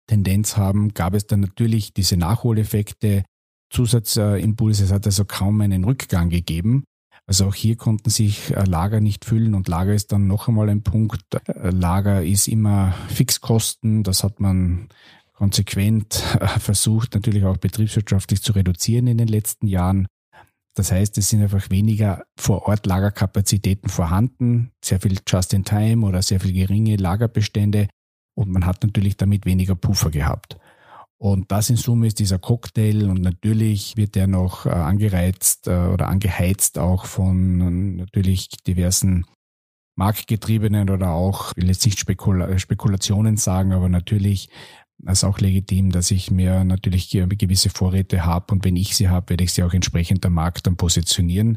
Tendenz 0.07 0.57
haben, 0.57 0.95
gab 0.95 1.15
es 1.15 1.27
dann 1.27 1.41
natürlich 1.41 1.93
diese 1.93 2.17
Nachholeffekte, 2.17 3.25
Zusatzimpulse. 3.73 4.85
Es 4.85 4.93
hat 4.93 5.07
also 5.07 5.25
kaum 5.25 5.61
einen 5.61 5.85
Rückgang 5.85 6.29
gegeben. 6.29 6.85
Also 7.27 7.47
auch 7.47 7.55
hier 7.55 7.77
konnten 7.77 8.11
sich 8.11 8.55
äh, 8.55 8.65
Lager 8.65 9.01
nicht 9.01 9.25
füllen 9.25 9.55
und 9.55 9.69
Lager 9.69 9.95
ist 9.95 10.13
dann 10.13 10.27
noch 10.27 10.49
einmal 10.49 10.69
ein 10.69 10.83
Punkt. 10.83 11.23
Äh, 11.47 11.71
Lager 11.71 12.23
ist 12.23 12.49
immer 12.49 12.95
Fixkosten. 13.09 14.03
Das 14.03 14.25
hat 14.25 14.41
man 14.41 14.89
konsequent 15.33 16.23
äh, 16.41 16.47
versucht, 16.59 17.15
natürlich 17.15 17.45
auch 17.45 17.57
betriebswirtschaftlich 17.57 18.43
zu 18.43 18.53
reduzieren 18.53 19.07
in 19.07 19.19
den 19.19 19.29
letzten 19.29 19.67
Jahren. 19.67 20.07
Das 20.75 20.91
heißt, 20.91 21.19
es 21.19 21.29
sind 21.29 21.43
einfach 21.43 21.71
weniger 21.71 22.25
vor 22.37 22.67
Ort 22.67 22.87
Lagerkapazitäten 22.87 23.91
vorhanden, 23.91 24.71
sehr 24.83 25.01
viel 25.01 25.19
Just-in-Time 25.27 26.07
oder 26.07 26.23
sehr 26.23 26.41
viel 26.41 26.53
geringe 26.53 26.97
Lagerbestände 26.97 27.89
und 28.35 28.51
man 28.51 28.65
hat 28.65 28.83
natürlich 28.83 29.17
damit 29.17 29.45
weniger 29.45 29.75
Puffer 29.75 30.11
gehabt. 30.11 30.57
Und 31.23 31.53
das 31.53 31.71
in 31.71 31.77
Summe 31.77 32.09
ist 32.09 32.19
dieser 32.19 32.41
Cocktail 32.41 33.09
und 33.09 33.23
natürlich 33.23 33.97
wird 33.97 34.17
der 34.17 34.27
noch 34.27 34.67
äh, 34.67 34.71
angereizt 34.71 35.69
äh, 35.69 35.87
oder 35.87 36.09
angeheizt 36.09 36.81
auch 36.81 37.07
von 37.07 37.61
äh, 37.61 38.01
natürlich 38.01 38.49
diversen 38.67 39.25
marktgetriebenen 39.95 40.91
oder 40.91 41.13
auch, 41.13 41.53
ich 41.53 41.63
will 41.63 41.69
jetzt 41.69 41.85
nicht 41.85 42.01
Spekula 42.01 42.59
Spekulationen 42.59 43.37
sagen, 43.37 43.73
aber 43.73 43.89
natürlich 43.89 44.49
ist 45.07 45.23
auch 45.23 45.39
legitim, 45.39 45.93
dass 45.93 46.11
ich 46.11 46.33
mir 46.33 46.65
natürlich 46.65 47.11
gewisse 47.11 47.71
Vorräte 47.71 48.25
habe 48.25 48.53
und 48.53 48.65
wenn 48.65 48.75
ich 48.75 48.97
sie 48.97 49.09
habe, 49.09 49.31
werde 49.31 49.45
ich 49.45 49.53
sie 49.53 49.63
auch 49.63 49.75
entsprechend 49.75 50.27
am 50.27 50.33
Markt 50.33 50.67
dann 50.67 50.77
positionieren. 50.77 51.57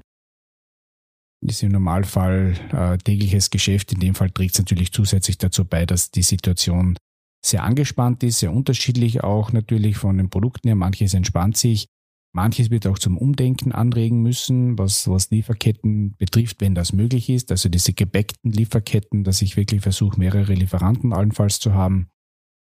Das 1.41 1.55
ist 1.55 1.63
im 1.63 1.71
Normalfall 1.71 2.53
äh, 2.71 2.99
tägliches 2.99 3.49
Geschäft. 3.49 3.93
In 3.93 3.99
dem 3.99 4.13
Fall 4.13 4.29
trägt 4.29 4.53
es 4.53 4.59
natürlich 4.59 4.91
zusätzlich 4.91 5.39
dazu 5.39 5.65
bei, 5.65 5.87
dass 5.87 6.11
die 6.11 6.21
Situation 6.21 6.97
sehr 7.45 7.63
angespannt 7.63 8.23
ist, 8.23 8.39
sehr 8.39 8.53
unterschiedlich 8.53 9.23
auch 9.23 9.51
natürlich 9.51 9.97
von 9.97 10.17
den 10.17 10.29
Produkten 10.29 10.67
her. 10.67 10.75
Manches 10.75 11.13
entspannt 11.13 11.57
sich, 11.57 11.87
manches 12.33 12.69
wird 12.69 12.87
auch 12.87 12.99
zum 12.99 13.17
Umdenken 13.17 13.71
anregen 13.71 14.21
müssen, 14.21 14.77
was, 14.77 15.07
was 15.07 15.29
Lieferketten 15.29 16.15
betrifft, 16.17 16.61
wenn 16.61 16.75
das 16.75 16.93
möglich 16.93 17.29
ist. 17.29 17.51
Also 17.51 17.69
diese 17.69 17.93
gebäckten 17.93 18.51
Lieferketten, 18.51 19.23
dass 19.23 19.41
ich 19.41 19.57
wirklich 19.57 19.81
versuche, 19.81 20.19
mehrere 20.19 20.53
Lieferanten 20.53 21.13
allenfalls 21.13 21.59
zu 21.59 21.73
haben. 21.73 22.09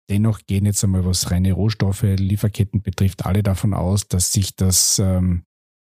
Dennoch 0.09 0.39
gehen 0.47 0.65
jetzt 0.65 0.83
einmal, 0.83 1.05
was 1.05 1.31
reine 1.31 1.51
Rohstoffe, 1.51 2.03
Lieferketten 2.03 2.81
betrifft, 2.81 3.25
alle 3.25 3.43
davon 3.43 3.73
aus, 3.73 4.07
dass 4.07 4.31
sich 4.31 4.55
das 4.55 4.99
ähm, 4.99 5.43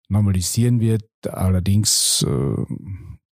normalisieren 0.09 0.81
wird. 0.81 1.05
Allerdings 1.27 2.25
äh, 2.29 2.65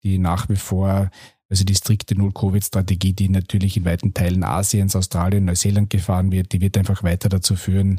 die 0.02 0.18
nach 0.18 0.48
wie 0.48 0.56
vor 0.56 1.10
also 1.50 1.64
die 1.64 1.74
strikte 1.74 2.16
Null-Covid-Strategie, 2.16 3.12
die 3.12 3.28
natürlich 3.28 3.76
in 3.76 3.84
weiten 3.84 4.14
Teilen 4.14 4.44
Asiens, 4.44 4.94
Australien, 4.94 5.46
Neuseeland 5.46 5.90
gefahren 5.90 6.30
wird, 6.30 6.52
die 6.52 6.60
wird 6.60 6.78
einfach 6.78 7.02
weiter 7.02 7.28
dazu 7.28 7.56
führen, 7.56 7.98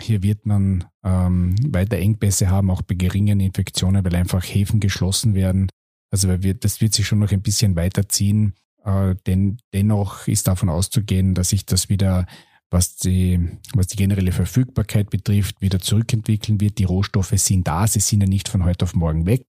Hier 0.00 0.22
wird 0.22 0.46
man 0.46 0.84
ähm, 1.04 1.54
weiter 1.72 1.96
Engpässe 1.96 2.50
haben, 2.50 2.70
auch 2.70 2.82
bei 2.82 2.94
geringen 2.94 3.40
Infektionen, 3.40 4.04
weil 4.04 4.14
einfach 4.14 4.42
Häfen 4.42 4.80
geschlossen 4.80 5.34
werden. 5.34 5.68
Also 6.10 6.28
das 6.36 6.80
wird 6.80 6.94
sich 6.94 7.06
schon 7.06 7.20
noch 7.20 7.32
ein 7.32 7.42
bisschen 7.42 7.76
weiterziehen. 7.76 8.54
Äh, 8.84 9.14
denn 9.26 9.58
dennoch 9.72 10.26
ist 10.28 10.48
davon 10.48 10.68
auszugehen, 10.68 11.34
dass 11.34 11.50
sich 11.50 11.66
das 11.66 11.88
wieder, 11.88 12.26
was 12.70 12.96
die, 12.96 13.40
was 13.74 13.86
die 13.86 13.96
generelle 13.96 14.32
Verfügbarkeit 14.32 15.10
betrifft, 15.10 15.60
wieder 15.60 15.78
zurückentwickeln 15.78 16.60
wird. 16.60 16.78
Die 16.78 16.84
Rohstoffe 16.84 17.34
sind 17.36 17.66
da, 17.66 17.86
sie 17.86 18.00
sind 18.00 18.22
ja 18.22 18.26
nicht 18.26 18.48
von 18.48 18.64
heute 18.64 18.84
auf 18.84 18.94
morgen 18.94 19.26
weg. 19.26 19.46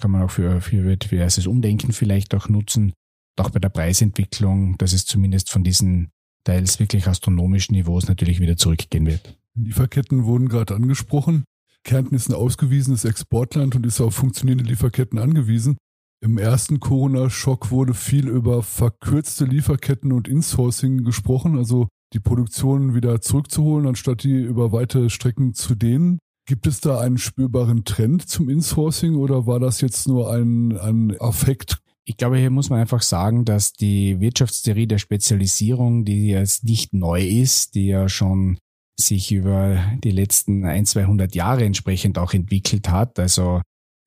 Kann 0.00 0.10
man 0.10 0.22
auch 0.22 0.30
für, 0.30 0.60
für 0.60 0.96
diverses 0.96 1.46
Umdenken 1.46 1.92
vielleicht 1.92 2.34
auch 2.34 2.48
nutzen. 2.48 2.92
Auch 3.36 3.50
bei 3.50 3.58
der 3.58 3.68
Preisentwicklung, 3.68 4.78
dass 4.78 4.92
es 4.92 5.04
zumindest 5.04 5.50
von 5.50 5.64
diesen 5.64 6.10
teils 6.44 6.78
wirklich 6.80 7.06
astronomischen 7.06 7.74
Niveaus 7.74 8.08
natürlich 8.08 8.40
wieder 8.40 8.56
zurückgehen 8.56 9.06
wird. 9.06 9.38
Lieferketten 9.54 10.24
wurden 10.24 10.48
gerade 10.48 10.74
angesprochen. 10.74 11.44
Kärnten 11.84 12.14
ist 12.14 12.28
ein 12.28 12.34
ausgewiesenes 12.34 13.04
Exportland 13.04 13.74
und 13.76 13.86
ist 13.86 14.00
auf 14.00 14.14
funktionierende 14.14 14.64
Lieferketten 14.64 15.18
angewiesen. 15.18 15.76
Im 16.20 16.38
ersten 16.38 16.80
Corona-Schock 16.80 17.70
wurde 17.70 17.94
viel 17.94 18.28
über 18.28 18.62
verkürzte 18.62 19.44
Lieferketten 19.44 20.12
und 20.12 20.26
Insourcing 20.26 21.04
gesprochen, 21.04 21.56
also 21.56 21.88
die 22.12 22.20
Produktion 22.20 22.94
wieder 22.94 23.20
zurückzuholen, 23.20 23.86
anstatt 23.86 24.24
die 24.24 24.40
über 24.40 24.72
weite 24.72 25.10
Strecken 25.10 25.54
zu 25.54 25.74
dehnen. 25.74 26.18
Gibt 26.48 26.66
es 26.66 26.80
da 26.80 26.98
einen 26.98 27.18
spürbaren 27.18 27.84
Trend 27.84 28.26
zum 28.26 28.48
Insourcing 28.48 29.16
oder 29.16 29.46
war 29.46 29.60
das 29.60 29.82
jetzt 29.82 30.08
nur 30.08 30.32
ein, 30.32 30.78
ein 30.78 31.14
Affekt? 31.20 31.76
Ich 32.06 32.16
glaube, 32.16 32.38
hier 32.38 32.48
muss 32.48 32.70
man 32.70 32.80
einfach 32.80 33.02
sagen, 33.02 33.44
dass 33.44 33.74
die 33.74 34.18
Wirtschaftstheorie 34.18 34.86
der 34.86 34.96
Spezialisierung, 34.96 36.06
die 36.06 36.28
jetzt 36.28 36.64
nicht 36.64 36.94
neu 36.94 37.22
ist, 37.22 37.74
die 37.74 37.88
ja 37.88 38.08
schon 38.08 38.56
sich 38.98 39.30
über 39.30 39.92
die 40.02 40.10
letzten 40.10 40.64
ein, 40.64 40.86
200 40.86 41.34
Jahre 41.34 41.66
entsprechend 41.66 42.16
auch 42.16 42.32
entwickelt 42.32 42.88
hat. 42.88 43.18
Also 43.18 43.60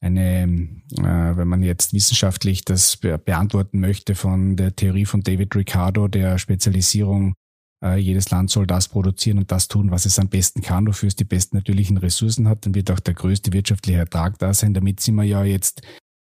eine, 0.03 0.41
äh, 0.97 1.37
wenn 1.37 1.47
man 1.47 1.61
jetzt 1.61 1.93
wissenschaftlich 1.93 2.65
das 2.65 2.97
be 2.97 3.19
beantworten 3.19 3.79
möchte 3.79 4.15
von 4.15 4.55
der 4.55 4.75
Theorie 4.75 5.05
von 5.05 5.21
David 5.21 5.55
Ricardo, 5.55 6.07
der 6.07 6.39
Spezialisierung, 6.39 7.35
äh, 7.83 7.97
jedes 7.97 8.29
Land 8.29 8.49
soll 8.49 8.67
das 8.67 8.87
produzieren 8.87 9.37
und 9.37 9.51
das 9.51 9.67
tun, 9.67 9.91
was 9.91 10.05
es 10.05 10.19
am 10.19 10.29
besten 10.29 10.61
kann, 10.61 10.87
wofür 10.87 11.07
es 11.07 11.15
die 11.15 11.23
besten 11.23 11.57
natürlichen 11.57 11.97
Ressourcen 11.97 12.47
hat, 12.47 12.65
dann 12.65 12.75
wird 12.75 12.91
auch 12.91 12.99
der 12.99 13.13
größte 13.13 13.53
wirtschaftliche 13.53 13.99
Ertrag 13.99 14.37
da 14.39 14.53
sein. 14.53 14.73
Damit 14.73 14.99
sind 14.99 15.15
wir 15.15 15.23
ja 15.23 15.43
jetzt 15.43 15.81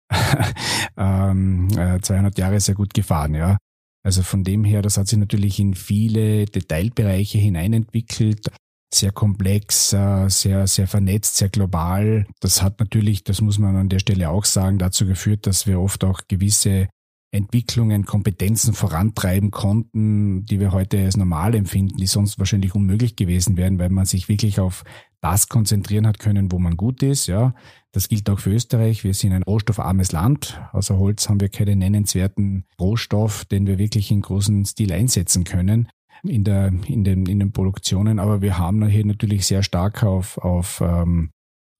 ähm, 0.97 1.67
äh, 1.77 1.99
200 1.99 2.37
Jahre 2.37 2.59
sehr 2.59 2.75
gut 2.75 2.93
gefahren, 2.93 3.35
ja. 3.35 3.57
Also 4.03 4.23
von 4.23 4.43
dem 4.43 4.63
her, 4.63 4.81
das 4.81 4.97
hat 4.97 5.07
sich 5.07 5.19
natürlich 5.19 5.59
in 5.59 5.75
viele 5.75 6.45
Detailbereiche 6.45 7.37
hineinentwickelt 7.37 8.49
sehr 8.93 9.11
komplex, 9.11 9.93
äh, 9.93 10.29
sehr, 10.29 10.67
sehr 10.67 10.87
vernetzt, 10.87 11.37
sehr 11.37 11.49
global. 11.49 12.25
Das 12.39 12.61
hat 12.61 12.79
natürlich, 12.79 13.23
das 13.23 13.41
muss 13.41 13.59
man 13.59 13.75
an 13.75 13.89
der 13.89 13.99
Stelle 13.99 14.29
auch 14.29 14.45
sagen, 14.45 14.79
dazu 14.79 15.05
geführt, 15.05 15.45
dass 15.45 15.67
wir 15.67 15.79
oft 15.79 16.03
auch 16.03 16.21
gewisse 16.27 16.87
Entwicklungen, 17.31 18.05
Kompetenzen 18.05 18.73
vorantreiben 18.73 19.51
konnten, 19.51 20.45
die 20.45 20.59
wir 20.59 20.71
heute 20.71 20.99
als 20.99 21.15
normal 21.15 21.53
empfinden, 21.55 21.97
die 21.97 22.07
sonst 22.07 22.39
wahrscheinlich 22.39 22.73
unmöglich 22.73 23.15
gewesen 23.15 23.55
wären, 23.55 23.77
weil 23.77 23.89
man 23.89 24.05
sich 24.05 24.29
wirklich 24.29 24.59
auf 24.59 24.83
das 25.21 25.47
konzentrieren 25.47 26.07
hat 26.07 26.19
können, 26.19 26.51
wo 26.51 26.59
man 26.59 26.77
gut 26.77 27.03
ist. 27.03 27.27
Ja, 27.27 27.53
das 27.91 28.07
gilt 28.07 28.29
auch 28.29 28.39
für 28.39 28.51
Österreich. 28.51 29.03
Wir 29.03 29.13
sind 29.13 29.33
ein 29.33 29.43
rohstoffarmes 29.43 30.11
Land. 30.11 30.61
Außer 30.71 30.97
Holz 30.97 31.29
haben 31.29 31.41
wir 31.41 31.49
keinen 31.49 31.79
nennenswerten 31.79 32.65
Rohstoff, 32.79 33.45
den 33.45 33.67
wir 33.67 33.77
wirklich 33.77 34.11
in 34.11 34.21
großen 34.21 34.65
Stil 34.65 34.91
einsetzen 34.91 35.43
können 35.43 35.89
in, 36.23 36.43
der, 36.43 36.71
in, 36.87 37.03
den, 37.03 37.25
in 37.25 37.39
den 37.39 37.51
Produktionen, 37.51 38.19
aber 38.19 38.41
wir 38.41 38.57
haben 38.57 38.85
hier 38.87 39.05
natürlich 39.05 39.45
sehr 39.45 39.63
stark 39.63 40.03
auf, 40.03 40.37
auf, 40.37 40.81
ähm, 40.81 41.31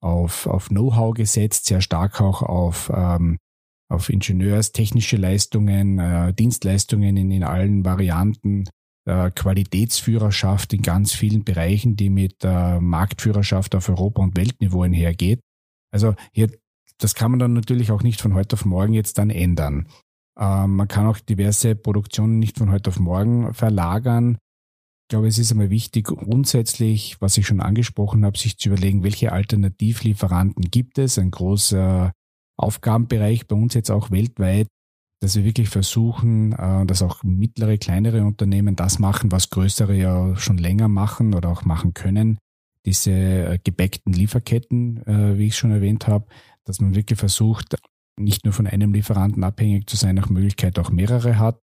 auf, 0.01 0.47
auf 0.47 0.69
Know-how 0.69 1.13
gesetzt, 1.13 1.65
sehr 1.65 1.81
stark 1.81 2.21
auch 2.21 2.41
auf, 2.41 2.91
ähm, 2.93 3.37
auf 3.89 4.09
Ingenieurstechnische 4.09 5.17
Leistungen, 5.17 5.99
äh, 5.99 6.33
Dienstleistungen 6.33 7.17
in, 7.17 7.31
in 7.31 7.43
allen 7.43 7.83
Varianten, 7.83 8.65
äh, 9.05 9.31
Qualitätsführerschaft 9.31 10.73
in 10.73 10.83
ganz 10.83 11.13
vielen 11.13 11.43
Bereichen, 11.43 11.95
die 11.95 12.09
mit 12.09 12.43
äh, 12.43 12.79
Marktführerschaft 12.79 13.73
auf 13.75 13.89
Europa- 13.89 14.21
und 14.21 14.37
Weltniveau 14.37 14.83
einhergeht. 14.83 15.41
Also 15.91 16.15
hier, 16.31 16.51
das 16.99 17.15
kann 17.15 17.31
man 17.31 17.39
dann 17.39 17.53
natürlich 17.53 17.91
auch 17.91 18.03
nicht 18.03 18.21
von 18.21 18.35
heute 18.35 18.53
auf 18.53 18.65
morgen 18.65 18.93
jetzt 18.93 19.17
dann 19.17 19.31
ändern. 19.31 19.87
Ähm, 20.39 20.75
man 20.75 20.87
kann 20.87 21.07
auch 21.07 21.19
diverse 21.19 21.75
Produktionen 21.75 22.37
nicht 22.37 22.59
von 22.59 22.71
heute 22.71 22.91
auf 22.91 22.99
morgen 22.99 23.53
verlagern. 23.55 24.37
Ich 25.05 25.11
glaube, 25.11 25.27
es 25.27 25.39
ist 25.39 25.51
einmal 25.51 25.71
wichtig, 25.71 26.05
grundsätzlich, 26.05 27.19
was 27.19 27.35
ich 27.37 27.47
schon 27.47 27.61
angesprochen 27.61 28.23
habe, 28.23 28.37
sich 28.37 28.59
zu 28.59 28.69
überlegen, 28.69 29.01
welche 29.01 29.31
Alternativlieferanten 29.31 30.69
gibt 30.69 30.99
es. 30.99 31.17
Ein 31.17 31.31
großer 31.31 32.11
Aufgabenbereich 32.59 33.47
bei 33.47 33.55
uns 33.55 33.73
jetzt 33.73 33.89
auch 33.89 34.11
weltweit, 34.11 34.67
dass 35.21 35.35
wir 35.35 35.43
wirklich 35.43 35.69
versuchen, 35.69 36.53
äh, 36.53 36.85
dass 36.85 37.01
auch 37.01 37.23
mittlere, 37.23 37.77
kleinere 37.77 38.23
Unternehmen 38.23 38.75
das 38.75 38.99
machen, 38.99 39.31
was 39.31 39.49
größere 39.49 39.95
ja 39.95 40.35
schon 40.35 40.57
länger 40.57 40.87
machen 40.87 41.33
oder 41.33 41.49
auch 41.49 41.65
machen 41.65 41.93
können. 41.93 42.37
Diese 42.85 43.11
äh, 43.11 43.59
gebäckten 43.63 44.13
Lieferketten, 44.13 45.05
äh, 45.05 45.37
wie 45.37 45.47
ich 45.47 45.57
schon 45.57 45.71
erwähnt 45.71 46.07
habe, 46.07 46.27
dass 46.63 46.79
man 46.79 46.95
wirklich 46.95 47.19
versucht, 47.19 47.75
nicht 48.17 48.45
nur 48.45 48.53
von 48.53 48.67
einem 48.67 48.93
Lieferanten 48.93 49.43
abhängig 49.43 49.89
zu 49.89 49.95
sein, 49.95 50.15
nach 50.15 50.29
Möglichkeit 50.29 50.79
auch 50.79 50.89
mehrere 50.89 51.37
hat, 51.37 51.59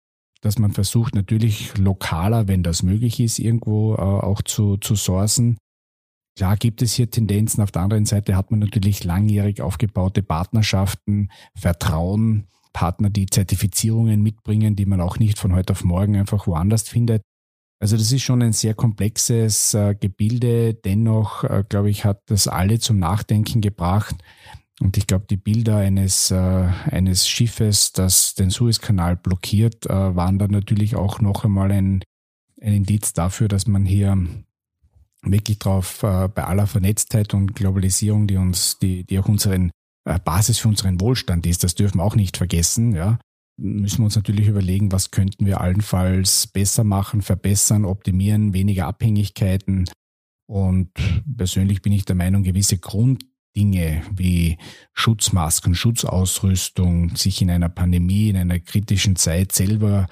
dass 0.40 0.59
man 0.59 0.72
versucht 0.72 1.14
natürlich 1.14 1.76
lokaler, 1.76 2.48
wenn 2.48 2.62
das 2.62 2.83
möglich 2.83 3.20
ist, 3.20 3.38
irgendwo 3.38 3.94
auch 3.94 4.42
zu, 4.42 4.79
zu 4.79 4.94
sourcen. 4.94 5.59
Klar 6.36 6.56
gibt 6.56 6.82
es 6.82 6.94
hier 6.94 7.10
Tendenzen. 7.10 7.62
Auf 7.62 7.72
der 7.72 7.82
anderen 7.82 8.06
Seite 8.06 8.36
hat 8.36 8.50
man 8.50 8.60
natürlich 8.60 9.04
langjährig 9.04 9.60
aufgebaute 9.62 10.22
Partnerschaften, 10.22 11.30
Vertrauen, 11.54 12.46
Partner, 12.72 13.10
die 13.10 13.26
Zertifizierungen 13.26 14.22
mitbringen, 14.22 14.76
die 14.76 14.86
man 14.86 15.00
auch 15.00 15.18
nicht 15.18 15.38
von 15.38 15.54
heute 15.54 15.72
auf 15.72 15.84
morgen 15.84 16.16
einfach 16.16 16.46
woanders 16.46 16.88
findet. 16.88 17.22
Also 17.80 17.96
das 17.96 18.12
ist 18.12 18.22
schon 18.22 18.42
ein 18.42 18.52
sehr 18.52 18.74
komplexes 18.74 19.72
äh, 19.72 19.94
Gebilde. 19.94 20.74
Dennoch, 20.74 21.44
äh, 21.44 21.64
glaube 21.66 21.90
ich, 21.90 22.04
hat 22.04 22.20
das 22.26 22.46
alle 22.46 22.78
zum 22.78 22.98
Nachdenken 22.98 23.62
gebracht. 23.62 24.16
Und 24.80 24.96
ich 24.96 25.06
glaube, 25.06 25.26
die 25.28 25.38
Bilder 25.38 25.76
eines, 25.76 26.30
äh, 26.30 26.36
eines 26.36 27.26
Schiffes, 27.26 27.92
das 27.92 28.34
den 28.34 28.50
Suezkanal 28.50 29.16
blockiert, 29.16 29.86
äh, 29.86 30.16
waren 30.16 30.38
dann 30.38 30.50
natürlich 30.50 30.94
auch 30.94 31.20
noch 31.20 31.44
einmal 31.44 31.72
ein, 31.72 32.02
ein 32.60 32.74
Indiz 32.74 33.14
dafür, 33.14 33.48
dass 33.48 33.66
man 33.66 33.86
hier 33.86 34.26
wirklich 35.22 35.59
drauf 35.59 36.02
äh, 36.02 36.28
bei 36.28 36.44
aller 36.44 36.66
Vernetztheit 36.66 37.35
und 37.35 37.54
Globalisierung, 37.54 38.26
die 38.26 38.37
uns, 38.37 38.78
die, 38.78 39.04
die 39.04 39.18
auch 39.18 39.28
unseren 39.28 39.70
äh, 40.04 40.18
Basis 40.18 40.59
für 40.59 40.68
unseren 40.68 41.00
Wohlstand 41.00 41.46
ist, 41.46 41.64
das 41.64 41.74
dürfen 41.74 41.98
wir 41.98 42.04
auch 42.04 42.16
nicht 42.16 42.37
vergessen, 42.37 42.94
ja. 42.94 43.18
Müssen 43.62 43.98
wir 43.98 44.04
uns 44.06 44.16
natürlich 44.16 44.48
überlegen, 44.48 44.90
was 44.90 45.11
könnten 45.11 45.44
wir 45.44 45.61
allenfalls 45.61 46.46
besser 46.46 46.83
machen, 46.83 47.20
verbessern, 47.20 47.85
optimieren, 47.85 48.54
weniger 48.54 48.87
Abhängigkeiten. 48.87 49.85
Und 50.48 50.90
persönlich 51.37 51.83
bin 51.83 51.92
ich 51.92 52.06
der 52.06 52.16
Meinung, 52.16 52.42
gewisse 52.42 52.78
Grund, 52.78 53.22
Dinge 53.54 54.02
wie 54.14 54.56
Schutzmasken, 54.94 55.74
Schutzausrüstung, 55.74 57.16
sich 57.16 57.42
in 57.42 57.50
einer 57.50 57.68
Pandemie, 57.68 58.30
in 58.30 58.37
einer 58.37 58.61
kritischen 58.61 59.16
Zeit 59.16 59.52
selber, 59.52 60.09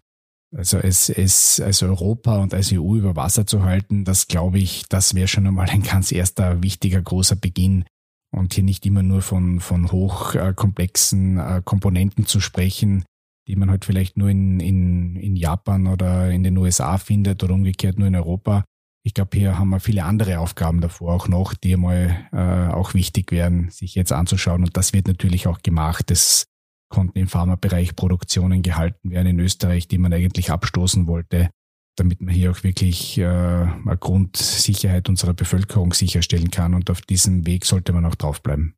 also 0.56 0.78
es, 0.78 1.08
es 1.10 1.60
als 1.60 1.82
Europa 1.82 2.38
und 2.38 2.54
als 2.54 2.72
EU 2.72 2.96
über 2.96 3.16
Wasser 3.16 3.46
zu 3.46 3.62
halten, 3.62 4.04
das 4.04 4.28
glaube 4.28 4.58
ich, 4.58 4.84
das 4.88 5.14
wäre 5.14 5.28
schon 5.28 5.46
einmal 5.46 5.68
ein 5.68 5.82
ganz 5.82 6.12
erster 6.12 6.62
wichtiger 6.62 7.02
großer 7.02 7.36
Beginn. 7.36 7.84
Und 8.30 8.52
hier 8.52 8.64
nicht 8.64 8.84
immer 8.84 9.02
nur 9.02 9.22
von, 9.22 9.58
von 9.60 9.90
hochkomplexen 9.90 11.38
äh, 11.38 11.62
Komponenten 11.64 12.26
zu 12.26 12.40
sprechen, 12.40 13.04
die 13.46 13.56
man 13.56 13.70
halt 13.70 13.86
vielleicht 13.86 14.18
nur 14.18 14.28
in, 14.28 14.60
in, 14.60 15.16
in 15.16 15.34
Japan 15.34 15.86
oder 15.86 16.30
in 16.30 16.42
den 16.42 16.58
USA 16.58 16.98
findet 16.98 17.42
oder 17.42 17.54
umgekehrt 17.54 17.98
nur 17.98 18.06
in 18.06 18.16
Europa, 18.16 18.64
ich 19.08 19.14
glaube, 19.14 19.38
hier 19.38 19.58
haben 19.58 19.70
wir 19.70 19.80
viele 19.80 20.04
andere 20.04 20.38
Aufgaben 20.38 20.82
davor 20.82 21.14
auch 21.14 21.28
noch, 21.28 21.54
die 21.54 21.72
einmal 21.72 22.28
äh, 22.30 22.72
auch 22.74 22.92
wichtig 22.92 23.32
wären, 23.32 23.70
sich 23.70 23.94
jetzt 23.94 24.12
anzuschauen. 24.12 24.64
Und 24.64 24.76
das 24.76 24.92
wird 24.92 25.08
natürlich 25.08 25.46
auch 25.46 25.62
gemacht. 25.62 26.10
Es 26.10 26.44
konnten 26.88 27.18
im 27.18 27.28
Pharmabereich 27.28 27.96
Produktionen 27.96 28.62
gehalten 28.62 29.10
werden 29.10 29.28
in 29.28 29.40
Österreich, 29.40 29.88
die 29.88 29.98
man 29.98 30.12
eigentlich 30.12 30.50
abstoßen 30.50 31.06
wollte, 31.06 31.50
damit 31.96 32.20
man 32.20 32.34
hier 32.34 32.50
auch 32.50 32.62
wirklich 32.62 33.18
äh, 33.18 33.24
eine 33.24 33.96
Grundsicherheit 33.98 35.08
unserer 35.08 35.34
Bevölkerung 35.34 35.92
sicherstellen 35.92 36.50
kann. 36.50 36.74
Und 36.74 36.90
auf 36.90 37.00
diesem 37.02 37.46
Weg 37.46 37.64
sollte 37.64 37.92
man 37.92 38.04
auch 38.06 38.14
draufbleiben. 38.14 38.74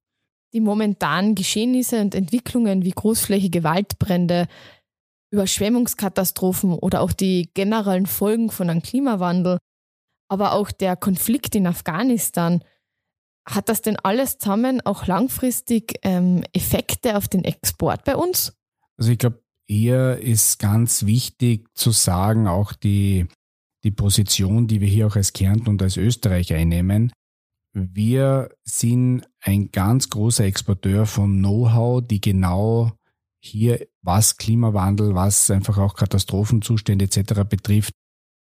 Die 0.53 0.61
momentanen 0.61 1.35
Geschehnisse 1.35 2.01
und 2.01 2.15
Entwicklungen 2.15 2.85
wie 2.85 2.91
großflächige 2.91 3.63
Waldbrände, 3.63 4.49
Überschwemmungskatastrophen 5.33 6.73
oder 6.73 7.03
auch 7.03 7.13
die 7.13 7.51
generellen 7.55 8.07
Folgen 8.07 8.51
von 8.51 8.69
einem 8.69 8.83
Klimawandel 8.83 9.59
aber 10.31 10.53
auch 10.53 10.71
der 10.71 10.97
Konflikt 10.97 11.57
in 11.57 11.67
Afghanistan. 11.67 12.63
Hat 13.51 13.69
das 13.69 13.83
denn 13.83 13.97
alles 13.97 14.39
zusammen 14.39 14.81
auch 14.83 15.07
langfristig 15.07 15.99
ähm, 16.03 16.45
Effekte 16.53 17.17
auf 17.17 17.27
den 17.27 17.45
Export 17.45 18.05
bei 18.05 18.17
uns? 18.17 18.53
Also 18.97 19.11
ich 19.11 19.19
glaube, 19.19 19.43
eher 19.67 20.19
ist 20.19 20.59
ganz 20.59 21.05
wichtig 21.05 21.67
zu 21.75 21.91
sagen, 21.91 22.47
auch 22.47 22.73
die, 22.73 23.27
die 23.83 23.91
Position, 23.91 24.67
die 24.67 24.81
wir 24.81 24.89
hier 24.89 25.07
auch 25.09 25.17
als 25.17 25.33
Kärnten 25.33 25.69
und 25.69 25.83
als 25.83 25.97
Österreich 25.97 26.55
einnehmen. 26.55 27.13
Wir 27.73 28.51
sind 28.65 29.29
ein 29.41 29.71
ganz 29.71 30.11
großer 30.11 30.45
Exporteur 30.45 31.07
von 31.07 31.39
Know-how, 31.39 32.03
die 32.07 32.21
genau 32.21 32.93
hier, 33.43 33.87
was 34.03 34.37
Klimawandel, 34.37 35.15
was 35.15 35.51
einfach 35.51 35.79
auch 35.79 35.95
Katastrophenzustände 35.95 37.07
etc. 37.07 37.45
betrifft, 37.49 37.95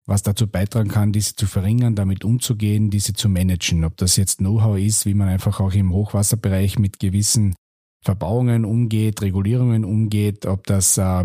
was 0.07 0.23
dazu 0.23 0.47
beitragen 0.47 0.89
kann, 0.89 1.11
diese 1.11 1.35
zu 1.35 1.45
verringern, 1.45 1.93
damit 1.93 2.23
umzugehen, 2.23 2.89
diese 2.89 3.13
zu 3.13 3.29
managen. 3.29 3.83
Ob 3.83 3.97
das 3.97 4.15
jetzt 4.15 4.37
Know-how 4.39 4.77
ist, 4.77 5.05
wie 5.05 5.13
man 5.13 5.27
einfach 5.27 5.59
auch 5.59 5.73
im 5.73 5.91
Hochwasserbereich 5.93 6.79
mit 6.79 6.99
gewissen 6.99 7.55
Verbauungen 8.03 8.63
umgeht, 8.63 9.21
Regulierungen 9.21 9.83
umgeht, 9.83 10.45
ob 10.45 10.65
das 10.65 10.97
äh, 10.97 11.23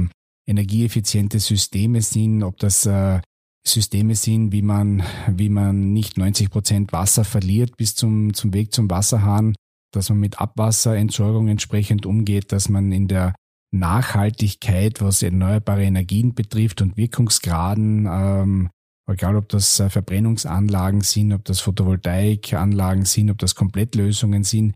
energieeffiziente 0.49 1.39
Systeme 1.39 2.03
sind, 2.03 2.43
ob 2.43 2.59
das 2.59 2.85
äh, 2.85 3.21
Systeme 3.65 4.17
sind, 4.17 4.51
wie 4.51 4.63
man, 4.63 5.05
wie 5.29 5.49
man 5.49 5.93
nicht 5.93 6.19
90 6.19 6.51
Prozent 6.51 6.93
Wasser 6.93 7.25
verliert 7.25 7.77
bis 7.77 7.95
zum, 7.95 8.35
zum 8.35 8.53
Weg 8.53 8.75
zum 8.75 8.91
Wasserhahn, 8.91 9.55
dass 9.93 10.09
man 10.11 10.19
mit 10.19 10.41
Abwasserentsorgung 10.41 11.47
entsprechend 11.47 12.05
umgeht, 12.05 12.51
dass 12.51 12.69
man 12.69 12.91
in 12.91 13.07
der 13.07 13.35
Nachhaltigkeit, 13.73 15.01
was 15.01 15.23
erneuerbare 15.23 15.85
Energien 15.85 16.35
betrifft 16.35 16.83
und 16.83 16.97
Wirkungsgraden, 16.97 18.07
ähm, 18.07 18.71
egal 19.09 19.37
ob 19.37 19.49
das 19.49 19.81
äh, 19.81 19.89
Verbrennungsanlagen 19.89 21.01
sind, 21.01 21.33
ob 21.33 21.45
das 21.45 21.61
Photovoltaikanlagen 21.61 23.05
sind, 23.05 23.31
ob 23.31 23.39
das 23.39 23.55
Komplettlösungen 23.55 24.45
sind. 24.45 24.75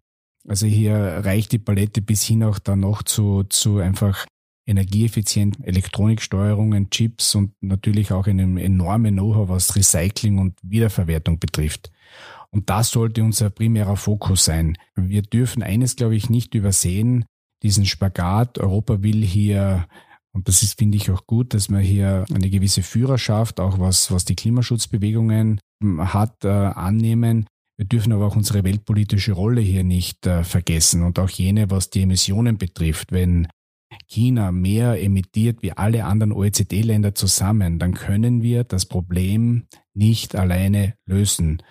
Also 0.49 0.67
hier 0.67 0.97
reicht 0.97 1.53
die 1.53 1.59
Palette 1.59 2.01
bis 2.01 2.23
hin 2.23 2.43
auch 2.43 2.59
dann 2.59 2.81
noch 2.81 3.03
zu, 3.03 3.45
zu 3.45 3.79
einfach 3.79 4.27
energieeffizienten 4.67 5.65
Elektroniksteuerungen, 5.65 6.91
Chips 6.91 7.35
und 7.35 7.53
natürlich 7.61 8.13
auch 8.13 8.27
einem 8.27 8.57
enormen 8.57 9.15
Know-how, 9.15 9.49
was 9.49 9.77
Recycling 9.77 10.39
und 10.39 10.59
Wiederverwertung 10.63 11.39
betrifft. 11.39 11.93
Und 12.51 12.71
das 12.71 12.91
sollte 12.91 13.23
unser 13.23 13.51
primärer 13.51 13.97
Fokus 13.97 14.45
sein. 14.45 14.77
Wir 14.95 15.23
dürfen 15.23 15.63
eines, 15.63 15.97
glaube 15.97 16.17
ich, 16.17 16.31
nicht 16.31 16.55
übersehen, 16.55 17.27
diesen 17.63 17.85
Spagat. 17.85 18.59
Europa 18.59 19.03
will 19.03 19.25
hier, 19.25 19.87
und 20.33 20.49
das 20.49 20.63
ist, 20.63 20.79
finde 20.79 20.97
ich, 20.97 21.11
auch 21.11 21.27
gut, 21.27 21.55
dass 21.55 21.69
man 21.69 21.81
hier 21.81 22.25
eine 22.33 22.51
gewisse 22.51 22.83
Führerschaft, 22.83 23.61
auch 23.61 23.79
was, 23.79 24.11
was 24.11 24.25
die 24.25 24.37
Klimaschutzbewegungen 24.37 25.61
hm, 25.83 26.13
hat, 26.13 26.45
äh, 26.45 26.49
annehmen. 26.49 27.47
Wir 27.79 27.87
dürfen 27.87 28.13
aber 28.13 28.27
auch 28.27 28.37
unsere 28.37 28.65
weltpolitische 28.65 29.33
Rolle 29.33 29.61
hier 29.61 29.85
nicht 29.85 30.27
äh, 30.27 30.45
vergessen 30.45 31.03
und 31.03 31.19
auch 31.19 31.29
jene, 31.29 31.71
was 31.71 31.91
die 31.91 32.03
Emissionen 32.03 32.57
betrifft. 32.57 33.13
Wenn 33.13 33.49
China 34.09 34.51
mehr 34.51 35.03
emittiert 35.03 35.63
wie 35.63 35.73
alle 35.73 36.05
anderen 36.05 36.33
OECD-Länder 36.33 37.15
zusammen, 37.15 37.79
dann 37.79 37.95
können 37.95 38.43
wir 38.43 38.65
das 38.65 38.87
Problem 38.87 39.65
nicht 39.95 40.35
alleine 40.35 40.95
lösen 41.07 41.63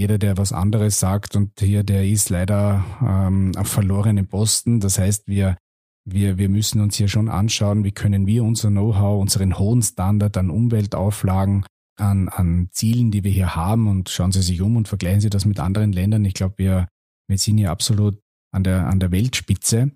jeder, 0.00 0.16
der 0.16 0.38
was 0.38 0.54
anderes 0.54 0.98
sagt 0.98 1.36
und 1.36 1.60
hier, 1.60 1.84
der 1.84 2.08
ist 2.08 2.30
leider 2.30 2.82
ähm, 3.06 3.52
auf 3.54 3.68
verlorenen 3.68 4.26
Posten. 4.26 4.80
Das 4.80 4.98
heißt, 4.98 5.28
wir, 5.28 5.58
wir, 6.06 6.38
wir 6.38 6.48
müssen 6.48 6.80
uns 6.80 6.96
hier 6.96 7.08
schon 7.08 7.28
anschauen, 7.28 7.84
wie 7.84 7.92
können 7.92 8.26
wir 8.26 8.42
unser 8.42 8.70
Know-how, 8.70 9.20
unseren 9.20 9.58
hohen 9.58 9.82
Standard 9.82 10.38
an 10.38 10.48
Umweltauflagen, 10.48 11.66
an, 11.98 12.30
an 12.30 12.70
Zielen, 12.72 13.10
die 13.10 13.24
wir 13.24 13.30
hier 13.30 13.54
haben 13.54 13.88
und 13.88 14.08
schauen 14.08 14.32
Sie 14.32 14.40
sich 14.40 14.62
um 14.62 14.76
und 14.76 14.88
vergleichen 14.88 15.20
Sie 15.20 15.28
das 15.28 15.44
mit 15.44 15.60
anderen 15.60 15.92
Ländern. 15.92 16.24
Ich 16.24 16.32
glaube, 16.32 16.54
wir, 16.56 16.88
wir 17.28 17.36
sind 17.36 17.58
hier 17.58 17.70
absolut 17.70 18.18
an 18.52 18.64
der, 18.64 18.86
an 18.86 19.00
der 19.00 19.12
Weltspitze. 19.12 19.90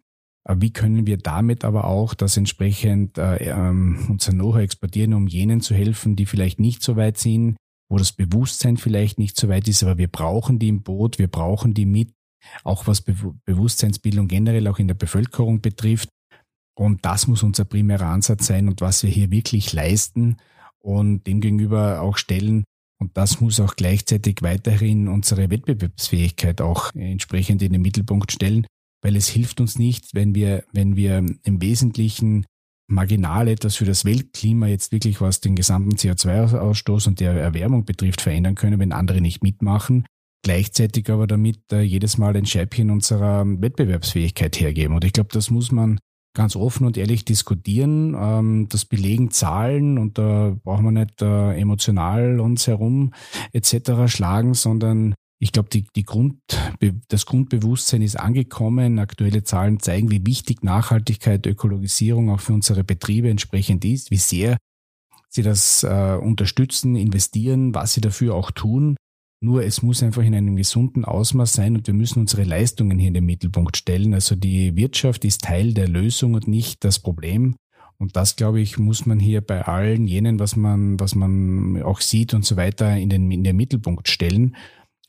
Wie 0.46 0.70
können 0.74 1.06
wir 1.06 1.16
damit 1.16 1.64
aber 1.64 1.84
auch 1.84 2.12
das 2.12 2.36
entsprechend 2.36 3.16
äh, 3.16 3.36
ähm, 3.36 4.04
unser 4.10 4.32
Know-how 4.32 4.60
exportieren, 4.60 5.14
um 5.14 5.28
jenen 5.28 5.62
zu 5.62 5.74
helfen, 5.74 6.14
die 6.14 6.26
vielleicht 6.26 6.60
nicht 6.60 6.82
so 6.82 6.96
weit 6.96 7.16
sind, 7.16 7.56
wo 7.88 7.98
das 7.98 8.12
Bewusstsein 8.12 8.76
vielleicht 8.76 9.18
nicht 9.18 9.36
so 9.36 9.48
weit 9.48 9.68
ist, 9.68 9.82
aber 9.82 9.98
wir 9.98 10.08
brauchen 10.08 10.58
die 10.58 10.68
im 10.68 10.82
Boot, 10.82 11.18
wir 11.18 11.28
brauchen 11.28 11.74
die 11.74 11.86
mit, 11.86 12.12
auch 12.62 12.86
was 12.86 13.00
Be 13.00 13.14
Bewusstseinsbildung 13.44 14.28
generell 14.28 14.68
auch 14.68 14.78
in 14.78 14.88
der 14.88 14.94
Bevölkerung 14.94 15.60
betrifft. 15.60 16.08
Und 16.76 17.04
das 17.04 17.26
muss 17.26 17.42
unser 17.42 17.64
primärer 17.64 18.06
Ansatz 18.06 18.46
sein 18.46 18.68
und 18.68 18.80
was 18.80 19.02
wir 19.02 19.10
hier 19.10 19.30
wirklich 19.30 19.72
leisten 19.72 20.38
und 20.80 21.26
demgegenüber 21.26 22.00
auch 22.00 22.16
stellen. 22.16 22.64
Und 23.00 23.16
das 23.16 23.40
muss 23.40 23.60
auch 23.60 23.76
gleichzeitig 23.76 24.38
weiterhin 24.42 25.08
unsere 25.08 25.50
Wettbewerbsfähigkeit 25.50 26.60
auch 26.60 26.92
entsprechend 26.94 27.62
in 27.62 27.72
den 27.72 27.82
Mittelpunkt 27.82 28.32
stellen, 28.32 28.66
weil 29.02 29.16
es 29.16 29.28
hilft 29.28 29.60
uns 29.60 29.78
nicht, 29.78 30.14
wenn 30.14 30.34
wir, 30.34 30.64
wenn 30.72 30.96
wir 30.96 31.24
im 31.42 31.62
Wesentlichen 31.62 32.46
marginal 32.86 33.48
etwas 33.48 33.76
für 33.76 33.84
das 33.84 34.04
Weltklima 34.04 34.66
jetzt 34.66 34.92
wirklich, 34.92 35.20
was 35.20 35.40
den 35.40 35.56
gesamten 35.56 35.96
CO2-Ausstoß 35.96 37.08
und 37.08 37.20
der 37.20 37.32
Erwärmung 37.32 37.84
betrifft, 37.84 38.20
verändern 38.20 38.54
können, 38.54 38.78
wenn 38.78 38.92
andere 38.92 39.20
nicht 39.20 39.42
mitmachen. 39.42 40.06
Gleichzeitig 40.42 41.08
aber 41.08 41.26
damit 41.26 41.60
äh, 41.72 41.80
jedes 41.80 42.18
Mal 42.18 42.36
ein 42.36 42.44
Scheibchen 42.44 42.90
unserer 42.90 43.44
Wettbewerbsfähigkeit 43.46 44.60
hergeben. 44.60 44.94
Und 44.94 45.04
ich 45.04 45.14
glaube, 45.14 45.30
das 45.32 45.50
muss 45.50 45.72
man 45.72 45.98
ganz 46.36 46.54
offen 46.56 46.86
und 46.86 46.98
ehrlich 46.98 47.24
diskutieren. 47.24 48.14
Ähm, 48.14 48.66
das 48.68 48.84
belegen 48.84 49.30
Zahlen 49.30 49.96
und 49.96 50.18
da 50.18 50.54
brauchen 50.62 50.84
wir 50.84 50.90
nicht 50.90 51.22
äh, 51.22 51.58
emotional 51.58 52.40
uns 52.40 52.66
herum 52.66 53.14
etc. 53.52 54.06
schlagen, 54.06 54.52
sondern 54.52 55.14
ich 55.44 55.52
glaube, 55.52 55.68
die, 55.68 55.84
die 55.94 56.04
Grund, 56.04 56.38
das 57.08 57.26
Grundbewusstsein 57.26 58.00
ist 58.00 58.18
angekommen. 58.18 58.98
Aktuelle 58.98 59.44
Zahlen 59.44 59.78
zeigen, 59.78 60.10
wie 60.10 60.24
wichtig 60.24 60.62
Nachhaltigkeit, 60.62 61.44
Ökologisierung 61.44 62.30
auch 62.30 62.40
für 62.40 62.54
unsere 62.54 62.82
Betriebe 62.82 63.28
entsprechend 63.28 63.84
ist, 63.84 64.10
wie 64.10 64.16
sehr 64.16 64.56
sie 65.28 65.42
das 65.42 65.82
äh, 65.82 66.16
unterstützen, 66.18 66.96
investieren, 66.96 67.74
was 67.74 67.92
sie 67.92 68.00
dafür 68.00 68.34
auch 68.34 68.52
tun. 68.52 68.96
Nur 69.42 69.64
es 69.64 69.82
muss 69.82 70.02
einfach 70.02 70.22
in 70.22 70.34
einem 70.34 70.56
gesunden 70.56 71.04
Ausmaß 71.04 71.52
sein 71.52 71.76
und 71.76 71.86
wir 71.86 71.92
müssen 71.92 72.20
unsere 72.20 72.44
Leistungen 72.44 72.98
hier 72.98 73.08
in 73.08 73.14
den 73.14 73.26
Mittelpunkt 73.26 73.76
stellen. 73.76 74.14
Also 74.14 74.36
die 74.36 74.74
Wirtschaft 74.76 75.26
ist 75.26 75.42
Teil 75.42 75.74
der 75.74 75.88
Lösung 75.88 76.32
und 76.32 76.48
nicht 76.48 76.82
das 76.84 76.98
Problem. 76.98 77.54
Und 77.98 78.16
das, 78.16 78.36
glaube 78.36 78.62
ich, 78.62 78.78
muss 78.78 79.04
man 79.04 79.20
hier 79.20 79.42
bei 79.42 79.66
allen 79.66 80.06
jenen, 80.06 80.38
was 80.38 80.56
man, 80.56 80.98
was 80.98 81.14
man 81.14 81.82
auch 81.82 82.00
sieht 82.00 82.32
und 82.32 82.46
so 82.46 82.56
weiter, 82.56 82.96
in 82.96 83.10
den, 83.10 83.30
in 83.30 83.44
den 83.44 83.56
Mittelpunkt 83.56 84.08
stellen. 84.08 84.56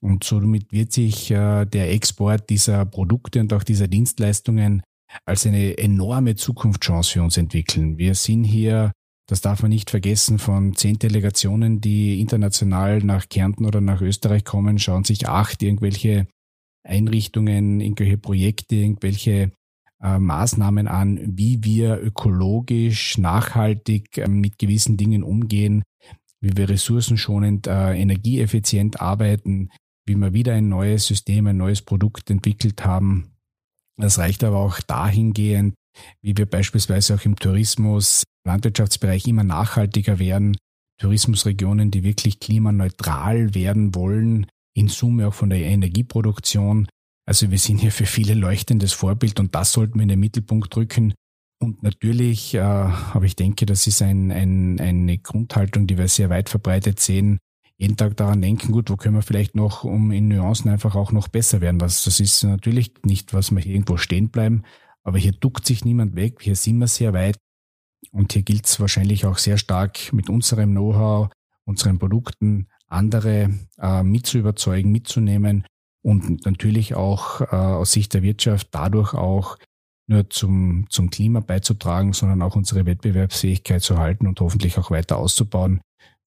Und 0.01 0.23
somit 0.23 0.71
wird 0.71 0.91
sich 0.91 1.31
äh, 1.31 1.65
der 1.65 1.91
Export 1.91 2.49
dieser 2.49 2.85
Produkte 2.85 3.39
und 3.39 3.53
auch 3.53 3.63
dieser 3.63 3.87
Dienstleistungen 3.87 4.83
als 5.25 5.45
eine 5.45 5.77
enorme 5.77 6.35
Zukunftschance 6.35 7.11
für 7.11 7.23
uns 7.23 7.37
entwickeln. 7.37 7.97
Wir 7.97 8.15
sind 8.15 8.43
hier, 8.43 8.91
das 9.27 9.41
darf 9.41 9.61
man 9.61 9.69
nicht 9.69 9.89
vergessen, 9.89 10.39
von 10.39 10.75
zehn 10.75 10.99
Delegationen, 10.99 11.81
die 11.81 12.19
international 12.19 12.99
nach 12.99 13.29
Kärnten 13.29 13.65
oder 13.65 13.81
nach 13.81 14.01
Österreich 14.01 14.43
kommen, 14.43 14.79
schauen 14.79 15.03
sich 15.03 15.27
acht 15.27 15.63
irgendwelche 15.63 16.27
Einrichtungen, 16.83 17.81
irgendwelche 17.81 18.17
Projekte, 18.17 18.75
irgendwelche 18.75 19.51
äh, 20.01 20.19
Maßnahmen 20.19 20.87
an, 20.87 21.19
wie 21.37 21.63
wir 21.63 21.99
ökologisch, 22.01 23.17
nachhaltig 23.17 24.17
äh, 24.17 24.27
mit 24.27 24.59
gewissen 24.59 24.97
Dingen 24.97 25.23
umgehen, 25.23 25.83
wie 26.41 26.55
wir 26.55 26.69
ressourcenschonend, 26.69 27.67
äh, 27.67 27.93
energieeffizient 27.99 29.01
arbeiten, 29.01 29.69
wie 30.05 30.15
wir 30.15 30.33
wieder 30.33 30.53
ein 30.53 30.69
neues 30.69 31.07
System, 31.07 31.47
ein 31.47 31.57
neues 31.57 31.81
Produkt 31.81 32.29
entwickelt 32.29 32.85
haben. 32.85 33.31
Das 33.97 34.17
reicht 34.19 34.43
aber 34.43 34.57
auch 34.57 34.79
dahingehend, 34.81 35.73
wie 36.21 36.37
wir 36.37 36.45
beispielsweise 36.45 37.15
auch 37.15 37.25
im 37.25 37.37
Tourismus, 37.37 38.23
Landwirtschaftsbereich 38.45 39.27
immer 39.27 39.43
nachhaltiger 39.43 40.19
werden, 40.19 40.57
Tourismusregionen, 40.99 41.91
die 41.91 42.03
wirklich 42.03 42.39
klimaneutral 42.39 43.53
werden 43.55 43.95
wollen, 43.95 44.47
in 44.75 44.87
Summe 44.87 45.27
auch 45.27 45.33
von 45.33 45.49
der 45.49 45.61
Energieproduktion. 45.61 46.87
Also 47.27 47.49
wir 47.49 47.57
sind 47.57 47.79
hier 47.79 47.91
für 47.91 48.05
viele 48.05 48.33
leuchtendes 48.33 48.93
Vorbild 48.93 49.39
und 49.39 49.55
das 49.55 49.71
sollten 49.71 49.95
wir 49.95 50.03
in 50.03 50.09
den 50.09 50.19
Mittelpunkt 50.19 50.75
drücken. 50.75 51.13
Und 51.59 51.83
natürlich, 51.83 52.53
äh, 52.53 52.59
aber 52.59 53.25
ich 53.25 53.35
denke, 53.35 53.65
das 53.65 53.87
ist 53.87 54.01
ein, 54.01 54.31
ein, 54.31 54.79
eine 54.79 55.17
Grundhaltung, 55.17 55.87
die 55.87 55.97
wir 55.97 56.07
sehr 56.07 56.29
weit 56.29 56.49
verbreitet 56.49 56.99
sehen, 56.99 57.39
jeden 57.77 57.97
Tag 57.97 58.15
daran 58.17 58.41
denken, 58.41 58.71
gut, 58.71 58.89
wo 58.89 58.95
können 58.95 59.15
wir 59.15 59.21
vielleicht 59.21 59.55
noch, 59.55 59.83
um 59.83 60.11
in 60.11 60.29
Nuancen 60.29 60.71
einfach 60.71 60.95
auch 60.95 61.11
noch 61.11 61.27
besser 61.27 61.61
werden. 61.61 61.79
Das, 61.79 62.03
das 62.05 62.19
ist 62.19 62.43
natürlich 62.43 62.93
nicht, 63.03 63.33
was 63.33 63.51
wir 63.51 63.59
hier 63.59 63.73
irgendwo 63.73 63.97
stehen 63.97 64.29
bleiben, 64.29 64.63
aber 65.03 65.17
hier 65.17 65.33
duckt 65.33 65.65
sich 65.65 65.83
niemand 65.83 66.15
weg, 66.15 66.41
hier 66.41 66.55
sind 66.55 66.77
wir 66.79 66.87
sehr 66.87 67.13
weit 67.13 67.37
und 68.11 68.33
hier 68.33 68.43
gilt 68.43 68.65
es 68.65 68.79
wahrscheinlich 68.79 69.25
auch 69.25 69.37
sehr 69.37 69.57
stark 69.57 70.13
mit 70.13 70.29
unserem 70.29 70.71
Know-how, 70.71 71.29
unseren 71.65 71.99
Produkten 71.99 72.67
andere 72.87 73.49
äh, 73.79 74.03
mit 74.03 74.33
mitzunehmen 74.85 75.65
und 76.01 76.45
natürlich 76.45 76.95
auch 76.95 77.41
äh, 77.41 77.55
aus 77.55 77.91
Sicht 77.91 78.13
der 78.13 78.21
Wirtschaft 78.23 78.69
dadurch 78.71 79.13
auch 79.13 79.57
nur 80.07 80.29
zum, 80.29 80.85
zum 80.89 81.09
Klima 81.09 81.39
beizutragen, 81.39 82.13
sondern 82.13 82.43
auch 82.43 82.55
unsere 82.55 82.85
Wettbewerbsfähigkeit 82.85 83.81
zu 83.81 83.97
halten 83.97 84.27
und 84.27 84.39
hoffentlich 84.39 84.77
auch 84.77 84.91
weiter 84.91 85.17
auszubauen 85.17 85.81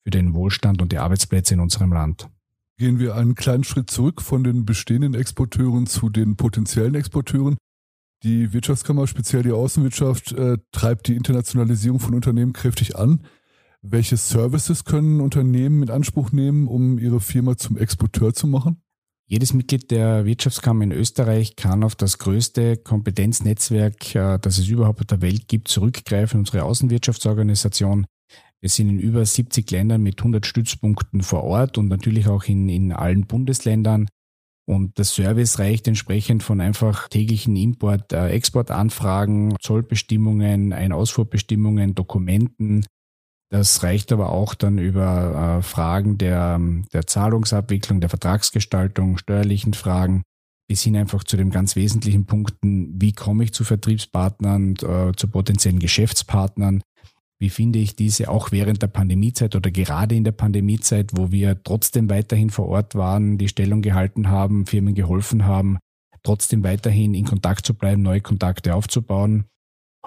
für 0.09 0.13
den 0.13 0.33
Wohlstand 0.33 0.81
und 0.81 0.91
die 0.91 0.97
Arbeitsplätze 0.97 1.53
in 1.53 1.61
unserem 1.61 1.93
Land. 1.93 2.31
Gehen 2.79 2.99
wir 2.99 3.15
einen 3.15 3.35
kleinen 3.35 3.63
Schritt 3.63 3.91
zurück 3.91 4.23
von 4.23 4.43
den 4.43 4.65
bestehenden 4.65 5.13
Exporteuren 5.13 5.87
zu 5.87 6.09
den 6.09 6.35
potenziellen 6.35 6.95
Exporteuren. 6.95 7.59
Die 8.23 8.55
Wirtschaftskammer, 8.55 9.07
speziell 9.07 9.43
die 9.43 9.53
Außenwirtschaft, 9.53 10.33
äh, 10.33 10.57
treibt 10.73 11.09
die 11.09 11.15
Internationalisierung 11.15 12.01
von 12.01 12.15
Unternehmen 12.15 12.55
kräftig 12.55 12.97
an. 12.97 13.21
Welche 13.83 14.17
Services 14.17 14.87
können 14.87 15.21
Unternehmen 15.21 15.83
in 15.83 15.91
Anspruch 15.91 16.33
nehmen, 16.33 16.69
um 16.69 16.99
ihre 16.99 17.21
Firma 17.21 17.59
zum 17.59 17.77
Exporteur 17.77 18.33
zu 18.33 18.47
machen? 18.47 18.81
Jedes 19.27 19.53
Mitglied 19.53 19.91
der 19.91 20.25
Wirtschaftskammer 20.25 20.85
in 20.85 20.93
Österreich 20.93 21.55
kann 21.55 21.85
auf 21.85 21.97
das 21.97 22.17
größte 22.17 22.79
Kompetenznetzwerk, 22.79 24.15
äh, 24.15 24.39
das 24.39 24.57
es 24.57 24.69
überhaupt 24.69 25.01
auf 25.01 25.07
der 25.07 25.21
Welt 25.21 25.49
gibt, 25.49 25.69
zurückgreifen, 25.69 26.41
unsere 26.41 26.63
Außenwirtschaftsorganisation. 26.63 28.07
Wir 28.61 28.71
sind 28.71 28.89
in 28.89 28.99
über 28.99 29.25
70 29.25 29.71
Ländern 29.71 30.03
mit 30.03 30.19
100 30.19 30.45
Stützpunkten 30.45 31.23
vor 31.23 31.45
Ort 31.45 31.79
und 31.79 31.89
natürlich 31.89 32.27
auch 32.29 32.45
in, 32.45 32.69
in 32.69 32.93
allen 32.93 33.27
Bundesländern. 33.27 34.09
Und 34.67 34.99
das 34.99 35.15
Service 35.15 35.59
reicht 35.59 35.89
entsprechend 35.89 36.43
von 36.43 36.61
einfach 36.61 37.09
täglichen 37.09 37.57
Import-, 37.57 38.13
äh, 38.13 38.29
Exportanfragen, 38.29 39.57
Zollbestimmungen, 39.61 40.73
Ein-Ausfuhrbestimmungen, 40.73 41.95
Dokumenten, 41.95 42.85
das 43.51 43.83
reicht 43.83 44.13
aber 44.13 44.31
auch 44.31 44.55
dann 44.55 44.79
über 44.79 45.59
äh, 45.59 45.63
Fragen 45.63 46.19
der, 46.19 46.61
der 46.93 47.07
Zahlungsabwicklung, 47.07 48.01
der 48.01 48.11
Vertragsgestaltung, 48.11 49.17
steuerlichen 49.17 49.73
Fragen, 49.73 50.23
bis 50.69 50.83
hin 50.83 50.97
einfach 50.97 51.25
zu 51.25 51.39
den 51.39 51.51
ganz 51.51 51.75
wesentlichen 51.75 52.27
Punkten, 52.27 53.01
wie 53.01 53.13
komme 53.13 53.45
ich 53.45 53.55
zu 53.55 53.65
Vertriebspartnern, 53.65 54.75
äh, 54.77 55.13
zu 55.17 55.29
potenziellen 55.29 55.79
Geschäftspartnern, 55.79 56.83
wie 57.39 57.51
finde 57.51 57.79
ich 57.79 57.97
diese 57.97 58.31
auch 58.31 58.51
während 58.53 58.83
der 58.83 58.89
Pandemiezeit 58.89 59.55
oder 59.55 59.71
gerade 59.71 60.15
in 60.15 60.25
der 60.25 60.33
Pandemiezeit, 60.33 61.13
wo 61.15 61.31
wir 61.31 61.63
trotzdem 61.63 62.11
weiterhin 62.11 62.51
vor 62.51 62.67
Ort 62.69 62.95
waren, 62.95 63.39
die 63.39 63.49
Stellung 63.49 63.83
gehalten 63.83 64.29
haben, 64.29 64.67
Firmen 64.67 64.95
geholfen 64.95 65.45
haben, 65.45 65.79
trotzdem 66.23 66.65
weiterhin 66.65 67.15
in 67.15 67.25
Kontakt 67.25 67.65
zu 67.65 67.75
bleiben, 67.75 68.03
neue 68.03 68.21
Kontakte 68.21 68.75
aufzubauen 68.75 69.45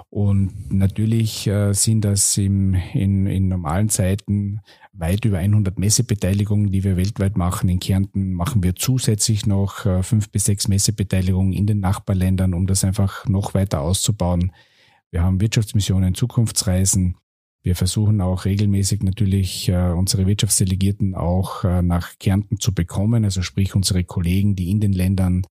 und 0.10 0.72
natürlich 0.72 1.48
äh, 1.48 1.74
sind 1.74 2.02
das 2.02 2.38
im, 2.38 2.74
in, 2.94 3.28
in 3.28 3.48
normalen 3.48 3.90
Zeiten 3.90 4.62
weit 4.94 5.26
über 5.26 5.38
100 5.38 5.78
Messebeteiligungen, 5.80 6.72
die 6.72 6.84
wir 6.84 6.98
weltweit 6.98 7.38
machen. 7.38 7.70
In 7.70 7.80
Kärnten 7.80 8.34
machen 8.34 8.64
wir 8.64 8.76
zusätzlich 8.76 9.46
noch 9.46 9.86
äh, 9.86 10.04
fünf 10.04 10.30
bis 10.30 10.46
sechs 10.46 10.68
Messebeteiligungen 10.68 11.54
in 11.54 11.68
den 11.68 11.80
Nachbarländern, 11.80 12.54
um 12.54 12.68
das 12.68 12.84
einfach 12.84 13.26
noch 13.28 13.54
weiter 13.54 13.82
auszubauen. 13.82 14.52
Wir 15.12 15.24
haben 15.24 15.42
Wirtschaftsmissionen, 15.42 16.16
Zukunftsreisen. 16.16 17.18
Wir 17.64 17.76
versuchen 17.76 18.22
auch 18.22 18.46
regelmäßig 18.46 19.04
natürlich 19.04 19.70
äh, 19.70 19.92
unsere 19.92 20.26
Wirtschaftsdelegierten 20.26 21.14
auch 21.14 21.64
äh, 21.64 21.82
nach 21.82 22.18
Kärnten 22.18 22.60
zu 22.60 22.74
bekommen, 22.74 23.24
also 23.24 23.44
sprich 23.44 23.76
unsere 23.76 24.04
Kollegen, 24.04 24.56
die 24.56 24.72
in 24.72 24.80
den 24.80 24.94
Ländern 24.94 25.44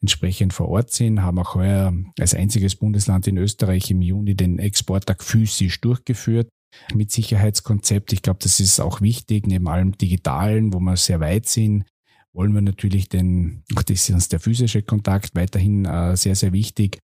entsprechend 0.00 0.52
vor 0.52 0.68
Ort 0.68 0.90
sind, 0.92 1.22
haben 1.22 1.38
auch 1.38 1.54
heuer 1.54 1.92
als 2.18 2.34
einziges 2.34 2.76
Bundesland 2.76 3.26
in 3.26 3.36
Österreich 3.36 3.90
im 3.90 4.00
Juni 4.00 4.34
den 4.34 4.58
Exporttag 4.58 5.22
physisch 5.22 5.80
durchgeführt 5.80 6.48
mit 6.94 7.10
Sicherheitskonzept. 7.10 8.12
Ich 8.12 8.22
glaube, 8.22 8.38
das 8.42 8.60
ist 8.60 8.80
auch 8.80 9.00
wichtig, 9.00 9.46
neben 9.46 9.68
allem 9.68 9.96
Digitalen, 9.98 10.72
wo 10.72 10.80
wir 10.80 10.96
sehr 10.96 11.20
weit 11.20 11.46
sind, 11.46 11.84
wollen 12.32 12.54
wir 12.54 12.60
natürlich 12.60 13.08
den, 13.08 13.64
das 13.74 13.90
ist 13.90 14.10
uns 14.10 14.28
der 14.28 14.40
physische 14.40 14.82
Kontakt 14.82 15.34
weiterhin 15.34 15.84
äh, 15.84 16.16
sehr, 16.16 16.36
sehr 16.36 16.52
wichtig. 16.52 16.98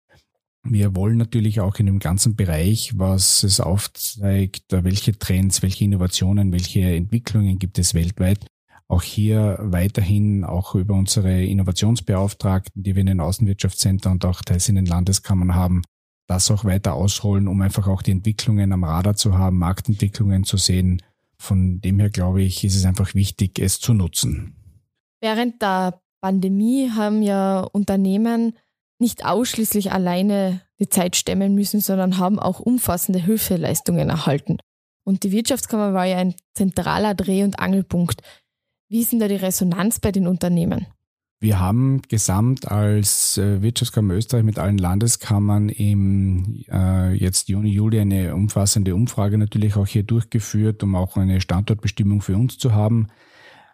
Wir 0.63 0.95
wollen 0.95 1.17
natürlich 1.17 1.59
auch 1.59 1.77
in 1.77 1.87
dem 1.87 1.99
ganzen 1.99 2.35
Bereich, 2.35 2.93
was 2.95 3.43
es 3.43 3.59
aufzeigt, 3.59 4.65
welche 4.69 5.17
Trends, 5.17 5.63
welche 5.63 5.85
Innovationen, 5.85 6.51
welche 6.51 6.81
Entwicklungen 6.81 7.57
gibt 7.57 7.79
es 7.79 7.95
weltweit, 7.95 8.45
auch 8.87 9.01
hier 9.01 9.57
weiterhin 9.59 10.43
auch 10.43 10.75
über 10.75 10.93
unsere 10.93 11.43
Innovationsbeauftragten, 11.43 12.83
die 12.83 12.93
wir 12.93 13.01
in 13.01 13.07
den 13.07 13.21
Außenwirtschaftszentren 13.21 14.13
und 14.13 14.25
auch 14.25 14.41
teils 14.41 14.69
in 14.69 14.75
den 14.75 14.85
Landeskammern 14.85 15.55
haben, 15.55 15.81
das 16.27 16.51
auch 16.51 16.63
weiter 16.63 16.93
ausrollen, 16.93 17.47
um 17.47 17.61
einfach 17.61 17.87
auch 17.87 18.01
die 18.01 18.11
Entwicklungen 18.11 18.71
am 18.71 18.83
Radar 18.83 19.15
zu 19.15 19.37
haben, 19.37 19.57
Marktentwicklungen 19.57 20.43
zu 20.43 20.57
sehen. 20.57 21.01
Von 21.37 21.81
dem 21.81 21.99
her 21.99 22.09
glaube 22.11 22.43
ich, 22.43 22.63
ist 22.63 22.75
es 22.75 22.85
einfach 22.85 23.15
wichtig, 23.15 23.57
es 23.57 23.79
zu 23.79 23.93
nutzen. 23.93 24.55
Während 25.21 25.61
der 25.61 26.01
Pandemie 26.21 26.91
haben 26.91 27.23
ja 27.23 27.61
Unternehmen 27.61 28.53
nicht 29.01 29.25
ausschließlich 29.25 29.91
alleine 29.91 30.61
die 30.79 30.87
Zeit 30.87 31.17
stemmen 31.17 31.53
müssen, 31.53 31.81
sondern 31.81 32.17
haben 32.17 32.39
auch 32.39 32.59
umfassende 32.59 33.19
Hilfeleistungen 33.19 34.09
erhalten. 34.09 34.57
Und 35.03 35.23
die 35.23 35.31
Wirtschaftskammer 35.31 35.93
war 35.93 36.05
ja 36.05 36.17
ein 36.17 36.35
zentraler 36.53 37.15
Dreh- 37.15 37.43
und 37.43 37.59
Angelpunkt. 37.59 38.21
Wie 38.87 39.01
ist 39.01 39.11
denn 39.11 39.19
da 39.19 39.27
die 39.27 39.35
Resonanz 39.35 39.99
bei 39.99 40.11
den 40.11 40.27
Unternehmen? 40.27 40.85
Wir 41.39 41.59
haben 41.59 42.03
gesamt 42.07 42.69
als 42.69 43.39
äh, 43.39 43.63
Wirtschaftskammer 43.63 44.13
Österreich 44.13 44.43
mit 44.43 44.59
allen 44.59 44.77
Landeskammern 44.77 45.69
im 45.69 46.63
äh, 46.71 47.13
jetzt 47.13 47.49
Juni, 47.49 47.71
Juli 47.71 47.99
eine 47.99 48.35
umfassende 48.35 48.93
Umfrage 48.93 49.39
natürlich 49.39 49.75
auch 49.75 49.87
hier 49.87 50.03
durchgeführt, 50.03 50.83
um 50.83 50.95
auch 50.95 51.17
eine 51.17 51.41
Standortbestimmung 51.41 52.21
für 52.21 52.35
uns 52.35 52.59
zu 52.59 52.73
haben. 52.73 53.07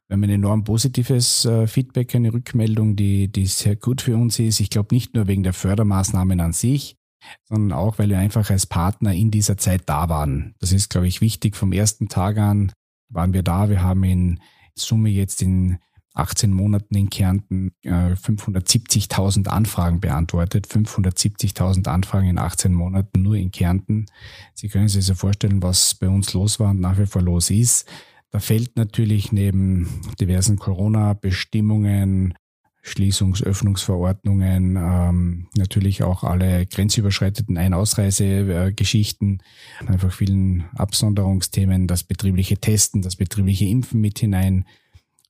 Wir 0.08 0.14
haben 0.14 0.24
ein 0.24 0.30
enorm 0.30 0.64
positives 0.64 1.44
äh, 1.44 1.68
Feedback, 1.68 2.16
eine 2.16 2.32
Rückmeldung, 2.32 2.96
die, 2.96 3.28
die 3.28 3.46
sehr 3.46 3.76
gut 3.76 4.02
für 4.02 4.16
uns 4.16 4.40
ist. 4.40 4.62
Ich 4.62 4.70
glaube 4.70 4.96
nicht 4.96 5.14
nur 5.14 5.28
wegen 5.28 5.44
der 5.44 5.54
Fördermaßnahmen 5.54 6.40
an 6.40 6.54
sich, 6.54 6.96
sondern 7.44 7.78
auch, 7.78 8.00
weil 8.00 8.10
wir 8.10 8.18
einfach 8.18 8.50
als 8.50 8.66
Partner 8.66 9.14
in 9.14 9.32
dieser 9.32 9.58
Zeit 9.58 9.84
da 9.88 10.08
waren. 10.08 10.56
Das 10.60 10.72
ist, 10.72 10.90
glaube 10.90 11.08
ich, 11.08 11.20
wichtig. 11.20 11.58
Vom 11.58 11.74
ersten 11.74 12.08
Tag 12.08 12.38
an 12.38 12.72
waren 13.10 13.34
wir 13.34 13.44
da. 13.44 13.70
Wir 13.70 13.82
haben 13.82 14.04
in 14.06 14.40
Summe 14.76 15.10
jetzt 15.10 15.42
in 15.42 15.78
18 16.14 16.52
Monaten 16.52 16.96
in 16.96 17.10
Kärnten 17.10 17.72
äh, 17.84 18.14
570.000 18.14 19.48
Anfragen 19.48 20.00
beantwortet. 20.00 20.68
570.000 20.68 21.88
Anfragen 21.88 22.28
in 22.28 22.40
18 22.40 22.74
Monaten 22.74 23.22
nur 23.22 23.36
in 23.36 23.52
Kärnten. 23.52 24.08
Sie 24.54 24.70
können 24.70 24.88
sich 24.88 25.06
so 25.06 25.16
vorstellen, 25.16 25.62
was 25.62 25.96
bei 25.96 26.08
uns 26.08 26.34
los 26.34 26.60
war 26.60 26.72
und 26.72 26.80
nach 26.80 26.98
wie 26.98 27.06
vor 27.06 27.22
los 27.22 27.50
ist. 27.50 27.88
Da 28.32 28.40
fällt 28.40 28.76
natürlich 28.76 29.32
neben 29.32 30.02
diversen 30.20 30.58
Corona-Bestimmungen, 30.58 32.34
Schließungs-Öffnungsverordnungen, 32.82 34.78
ähm, 34.78 35.48
natürlich 35.56 36.04
auch 36.04 36.24
alle 36.24 36.66
grenzüberschreitenden 36.66 37.58
Ein-Ausreise-Geschichten, 37.58 39.40
einfach 39.86 40.12
vielen 40.14 40.66
Absonderungsthemen, 40.76 41.88
das 41.88 42.04
betriebliche 42.04 42.58
Testen, 42.58 43.02
das 43.02 43.16
betriebliche 43.18 43.66
Impfen 43.66 44.00
mit 44.00 44.20
hinein. 44.20 44.66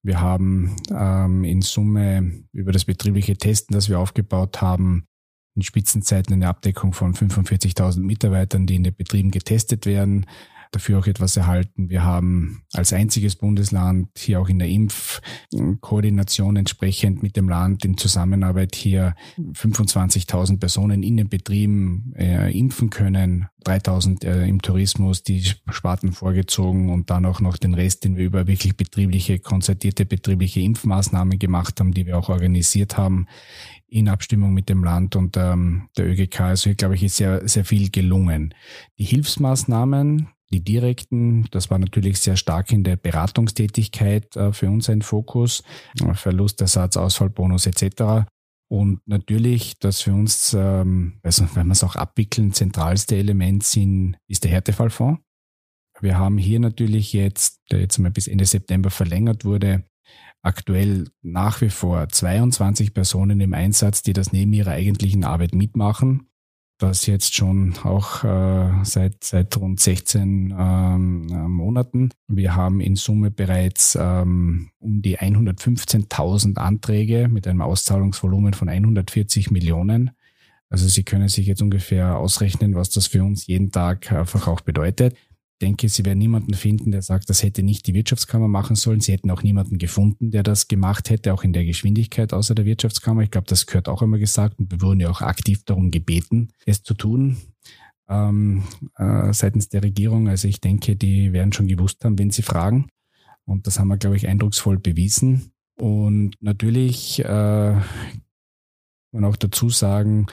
Wir 0.03 0.21
haben 0.21 0.75
ähm, 0.91 1.43
in 1.43 1.61
Summe 1.61 2.43
über 2.51 2.71
das 2.71 2.85
betriebliche 2.85 3.37
Testen, 3.37 3.73
das 3.73 3.89
wir 3.89 3.99
aufgebaut 3.99 4.61
haben, 4.61 5.07
in 5.55 5.63
Spitzenzeiten 5.63 6.33
eine 6.33 6.47
Abdeckung 6.47 6.93
von 6.93 7.15
45.000 7.15 8.01
Mitarbeitern, 8.01 8.67
die 8.67 8.75
in 8.75 8.83
den 8.83 8.95
Betrieben 8.95 9.31
getestet 9.31 9.87
werden 9.87 10.27
dafür 10.71 10.99
auch 10.99 11.07
etwas 11.07 11.37
erhalten. 11.37 11.89
Wir 11.89 12.03
haben 12.03 12.63
als 12.73 12.93
einziges 12.93 13.35
Bundesland 13.35 14.09
hier 14.17 14.39
auch 14.39 14.49
in 14.49 14.59
der 14.59 14.67
Impfkoordination 14.67 16.55
entsprechend 16.55 17.23
mit 17.23 17.35
dem 17.35 17.49
Land 17.49 17.85
in 17.85 17.97
Zusammenarbeit 17.97 18.75
hier 18.75 19.15
25.000 19.37 20.59
Personen 20.59 21.03
in 21.03 21.17
den 21.17 21.29
Betrieben 21.29 22.13
äh, 22.15 22.57
impfen 22.57 22.89
können, 22.89 23.47
3.000 23.65 24.25
äh, 24.25 24.47
im 24.47 24.61
Tourismus, 24.61 25.23
die 25.23 25.43
Sparten 25.43 26.13
vorgezogen 26.13 26.89
und 26.89 27.09
dann 27.09 27.25
auch 27.25 27.41
noch 27.41 27.57
den 27.57 27.73
Rest, 27.73 28.03
den 28.03 28.15
wir 28.15 28.25
über 28.25 28.47
wirklich 28.47 28.77
betriebliche, 28.77 29.39
konzertierte 29.39 30.05
betriebliche 30.05 30.61
Impfmaßnahmen 30.61 31.39
gemacht 31.39 31.79
haben, 31.79 31.93
die 31.93 32.05
wir 32.05 32.17
auch 32.17 32.29
organisiert 32.29 32.97
haben 32.97 33.27
in 33.89 34.09
Abstimmung 34.09 34.53
mit 34.53 34.69
dem 34.69 34.83
Land 34.83 35.15
und 35.15 35.37
ähm, 35.37 35.89
der 35.97 36.07
ÖGK. 36.07 36.41
Also 36.41 36.65
hier, 36.65 36.75
glaube 36.75 36.95
ich, 36.95 37.03
ist 37.03 37.17
sehr, 37.17 37.47
sehr 37.47 37.65
viel 37.65 37.89
gelungen. 37.89 38.53
Die 38.97 39.05
Hilfsmaßnahmen, 39.05 40.27
die 40.51 40.63
direkten, 40.63 41.45
das 41.51 41.69
war 41.69 41.77
natürlich 41.77 42.19
sehr 42.19 42.37
stark 42.37 42.71
in 42.71 42.83
der 42.83 42.95
Beratungstätigkeit 42.95 44.35
äh, 44.35 44.53
für 44.53 44.69
uns 44.69 44.89
ein 44.89 45.01
Fokus, 45.01 45.63
Verlustersatz, 46.13 46.97
Ausfallbonus 46.97 47.65
etc. 47.65 48.27
Und 48.69 49.01
natürlich, 49.05 49.79
das 49.79 50.01
für 50.01 50.13
uns, 50.13 50.53
also 50.53 51.47
wenn 51.53 51.67
wir 51.67 51.71
es 51.71 51.85
auch 51.85 51.95
abwickeln, 51.95 52.51
zentralste 52.51 53.15
Element 53.15 53.63
sind, 53.63 54.17
ist 54.27 54.43
der 54.43 54.51
Härtefallfonds. 54.51 55.21
Wir 56.01 56.17
haben 56.17 56.37
hier 56.37 56.59
natürlich 56.59 57.13
jetzt, 57.13 57.61
der 57.71 57.79
jetzt 57.79 57.97
mal 57.97 58.11
bis 58.11 58.27
Ende 58.27 58.45
September 58.45 58.89
verlängert 58.89 59.45
wurde, 59.45 59.85
aktuell 60.41 61.09
nach 61.21 61.61
wie 61.61 61.69
vor 61.69 62.07
22 62.07 62.93
Personen 62.93 63.39
im 63.41 63.53
Einsatz, 63.53 64.01
die 64.01 64.13
das 64.13 64.31
neben 64.31 64.53
ihrer 64.53 64.71
eigentlichen 64.71 65.23
Arbeit 65.23 65.53
mitmachen 65.53 66.26
das 66.77 67.05
jetzt 67.05 67.35
schon 67.35 67.75
auch 67.83 68.23
äh, 68.23 68.83
seit, 68.83 69.23
seit 69.23 69.57
rund 69.57 69.79
16 69.79 70.53
ähm, 70.57 71.27
äh, 71.29 71.35
Monaten. 71.47 72.11
Wir 72.27 72.55
haben 72.55 72.81
in 72.81 72.95
Summe 72.95 73.31
bereits 73.31 73.97
ähm, 73.99 74.69
um 74.79 75.01
die 75.01 75.17
115.000 75.17 76.57
Anträge 76.57 77.27
mit 77.29 77.47
einem 77.47 77.61
Auszahlungsvolumen 77.61 78.53
von 78.53 78.69
140 78.69 79.51
Millionen. 79.51 80.11
Also 80.69 80.87
Sie 80.87 81.03
können 81.03 81.29
sich 81.29 81.47
jetzt 81.47 81.61
ungefähr 81.61 82.17
ausrechnen, 82.17 82.75
was 82.75 82.89
das 82.89 83.07
für 83.07 83.23
uns 83.23 83.47
jeden 83.47 83.71
Tag 83.71 84.11
einfach 84.11 84.47
auch 84.47 84.61
bedeutet 84.61 85.15
denke, 85.57 85.89
sie 85.89 86.05
werden 86.05 86.19
niemanden 86.19 86.53
finden, 86.53 86.91
der 86.91 87.01
sagt, 87.01 87.29
das 87.29 87.43
hätte 87.43 87.63
nicht 87.63 87.87
die 87.87 87.93
Wirtschaftskammer 87.93 88.47
machen 88.47 88.75
sollen. 88.75 89.01
Sie 89.01 89.11
hätten 89.11 89.31
auch 89.31 89.43
niemanden 89.43 89.77
gefunden, 89.77 90.31
der 90.31 90.43
das 90.43 90.67
gemacht 90.67 91.09
hätte, 91.09 91.33
auch 91.33 91.43
in 91.43 91.53
der 91.53 91.65
Geschwindigkeit 91.65 92.33
außer 92.33 92.55
der 92.55 92.65
Wirtschaftskammer. 92.65 93.23
Ich 93.23 93.31
glaube, 93.31 93.47
das 93.47 93.65
gehört 93.65 93.89
auch 93.89 94.01
immer 94.01 94.17
gesagt 94.19 94.59
und 94.59 94.71
wir 94.71 94.81
wurden 94.81 94.99
ja 94.99 95.09
auch 95.09 95.21
aktiv 95.21 95.63
darum 95.65 95.91
gebeten, 95.91 96.49
es 96.65 96.83
zu 96.83 96.93
tun. 96.93 97.37
ähm, 98.09 98.63
äh, 98.97 99.33
seitens 99.33 99.69
der 99.69 99.83
Regierung. 99.83 100.29
Also 100.29 100.47
ich 100.47 100.61
denke, 100.61 100.95
die 100.95 101.33
werden 101.33 101.53
schon 101.53 101.67
gewusst 101.67 102.03
haben, 102.05 102.17
wenn 102.19 102.31
sie 102.31 102.41
fragen. 102.41 102.87
Und 103.45 103.67
das 103.67 103.79
haben 103.79 103.87
wir, 103.87 103.97
glaube 103.97 104.15
ich, 104.17 104.27
eindrucksvoll 104.27 104.77
bewiesen. 104.79 105.51
Und 105.79 106.35
natürlich 106.41 107.19
äh, 107.23 107.75
man 109.11 109.25
auch 109.25 109.35
dazu 109.35 109.69
sagen, 109.69 110.27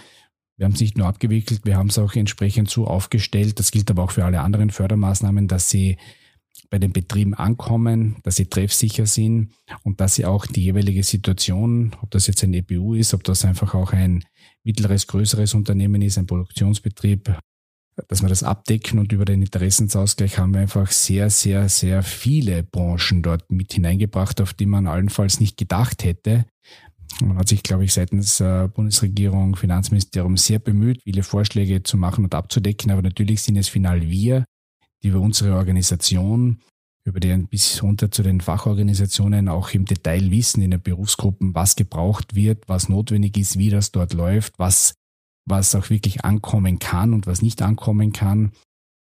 wir 0.57 0.65
haben 0.65 0.75
es 0.75 0.81
nicht 0.81 0.97
nur 0.97 1.07
abgewickelt, 1.07 1.65
wir 1.65 1.77
haben 1.77 1.89
es 1.89 1.99
auch 1.99 2.15
entsprechend 2.15 2.71
so 2.71 2.87
aufgestellt. 2.87 3.59
Das 3.59 3.71
gilt 3.71 3.91
aber 3.91 4.05
auch 4.05 4.13
für 4.13 4.25
alle 4.25 4.41
anderen 4.41 4.71
Fördermaßnahmen, 4.71 5.49
dass 5.49 5.69
sie 5.69 5.97
bei 6.71 6.79
den 6.79 6.93
Betrieben 6.93 7.35
ankommen, 7.35 8.17
dass 8.23 8.37
sie 8.37 8.47
treffsicher 8.47 9.07
sind 9.07 9.53
und 9.83 10.01
dass 10.01 10.15
sie 10.15 10.25
auch 10.25 10.47
die 10.47 10.63
jeweilige 10.63 11.03
Situation, 11.03 11.95
ob 12.01 12.11
das 12.11 12.27
jetzt 12.27 12.43
ein 12.45 12.55
EBU 12.55 12.95
ist, 12.95 13.15
ob 13.15 13.25
das 13.25 13.45
einfach 13.45 13.75
auch 13.75 13.93
ein 13.93 14.25
mittleres, 14.63 15.07
größeres 15.07 15.55
Unternehmen 15.55 16.03
ist, 16.03 16.19
ein 16.19 16.27
Produktionsbetrieb, 16.27 17.37
dass 18.09 18.23
wir 18.23 18.29
das 18.29 18.43
abdecken 18.43 18.99
und 18.99 19.13
über 19.13 19.25
den 19.25 19.43
Interessensausgleich 19.43 20.39
haben 20.39 20.55
wir 20.55 20.61
einfach 20.61 20.91
sehr, 20.91 21.31
sehr, 21.31 21.69
sehr 21.69 22.03
viele 22.03 22.63
Branchen 22.63 23.23
dort 23.23 23.51
mit 23.51 23.73
hineingebracht, 23.73 24.41
auf 24.41 24.53
die 24.55 24.67
man 24.67 24.87
allenfalls 24.87 25.41
nicht 25.41 25.57
gedacht 25.57 26.05
hätte. 26.05 26.45
Man 27.21 27.39
hat 27.39 27.49
sich, 27.49 27.63
glaube 27.63 27.85
ich, 27.85 27.93
seitens 27.93 28.41
äh, 28.41 28.69
Bundesregierung, 28.69 29.57
Finanzministerium 29.57 30.37
sehr 30.37 30.59
bemüht, 30.59 31.03
viele 31.03 31.23
Vorschläge 31.23 31.83
zu 31.83 31.97
machen 31.97 32.25
und 32.25 32.35
abzudecken, 32.35 32.91
aber 32.91 33.03
natürlich 33.03 33.43
sind 33.43 33.57
es 33.57 33.69
final 33.69 34.03
wir, 34.03 34.45
die 35.03 35.09
über 35.09 35.21
unsere 35.21 35.57
Organisation, 35.57 36.61
über 37.07 37.21
den 37.21 37.47
bis 37.47 37.83
runter 37.83 38.11
zu 38.11 38.23
den 38.23 38.41
Fachorganisationen 38.41 39.49
auch 39.49 39.71
im 39.71 39.85
Detail 39.85 40.31
wissen 40.31 40.63
in 40.63 40.71
den 40.71 40.83
Berufsgruppen, 40.83 41.55
was 41.55 41.77
gebraucht 41.77 42.35
wird, 42.35 42.69
was 42.69 42.89
notwendig 42.89 43.37
ist, 43.37 43.59
wie 43.59 43.71
das 43.71 43.93
dort 43.93 44.15
läuft, 44.15 44.59
was, 44.59 44.95
was 45.47 45.75
auch 45.75 45.91
wirklich 45.91 46.25
ankommen 46.25 46.79
kann 46.79 47.13
und 47.13 47.27
was 47.27 47.43
nicht 47.43 47.61
ankommen 47.63 48.13
kann. 48.13 48.53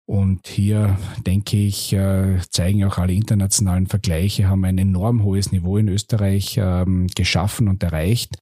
Und 0.07 0.47
hier 0.47 0.99
denke 1.27 1.57
ich, 1.57 1.93
äh, 1.95 2.39
zeigen 2.51 2.85
auch 2.85 2.99
alle 2.99 3.15
internationalen 3.15 3.87
Vergleiche, 3.87 4.49
haben 4.49 4.65
ein 4.65 4.77
enorm 4.77 5.23
hohes 5.23 5.51
Niveau 5.51 5.79
in 5.79 5.89
Österreich 5.89 6.59
ähm, 6.59 7.07
geschaffen 7.15 7.69
und 7.69 7.83
erreicht 7.83 8.37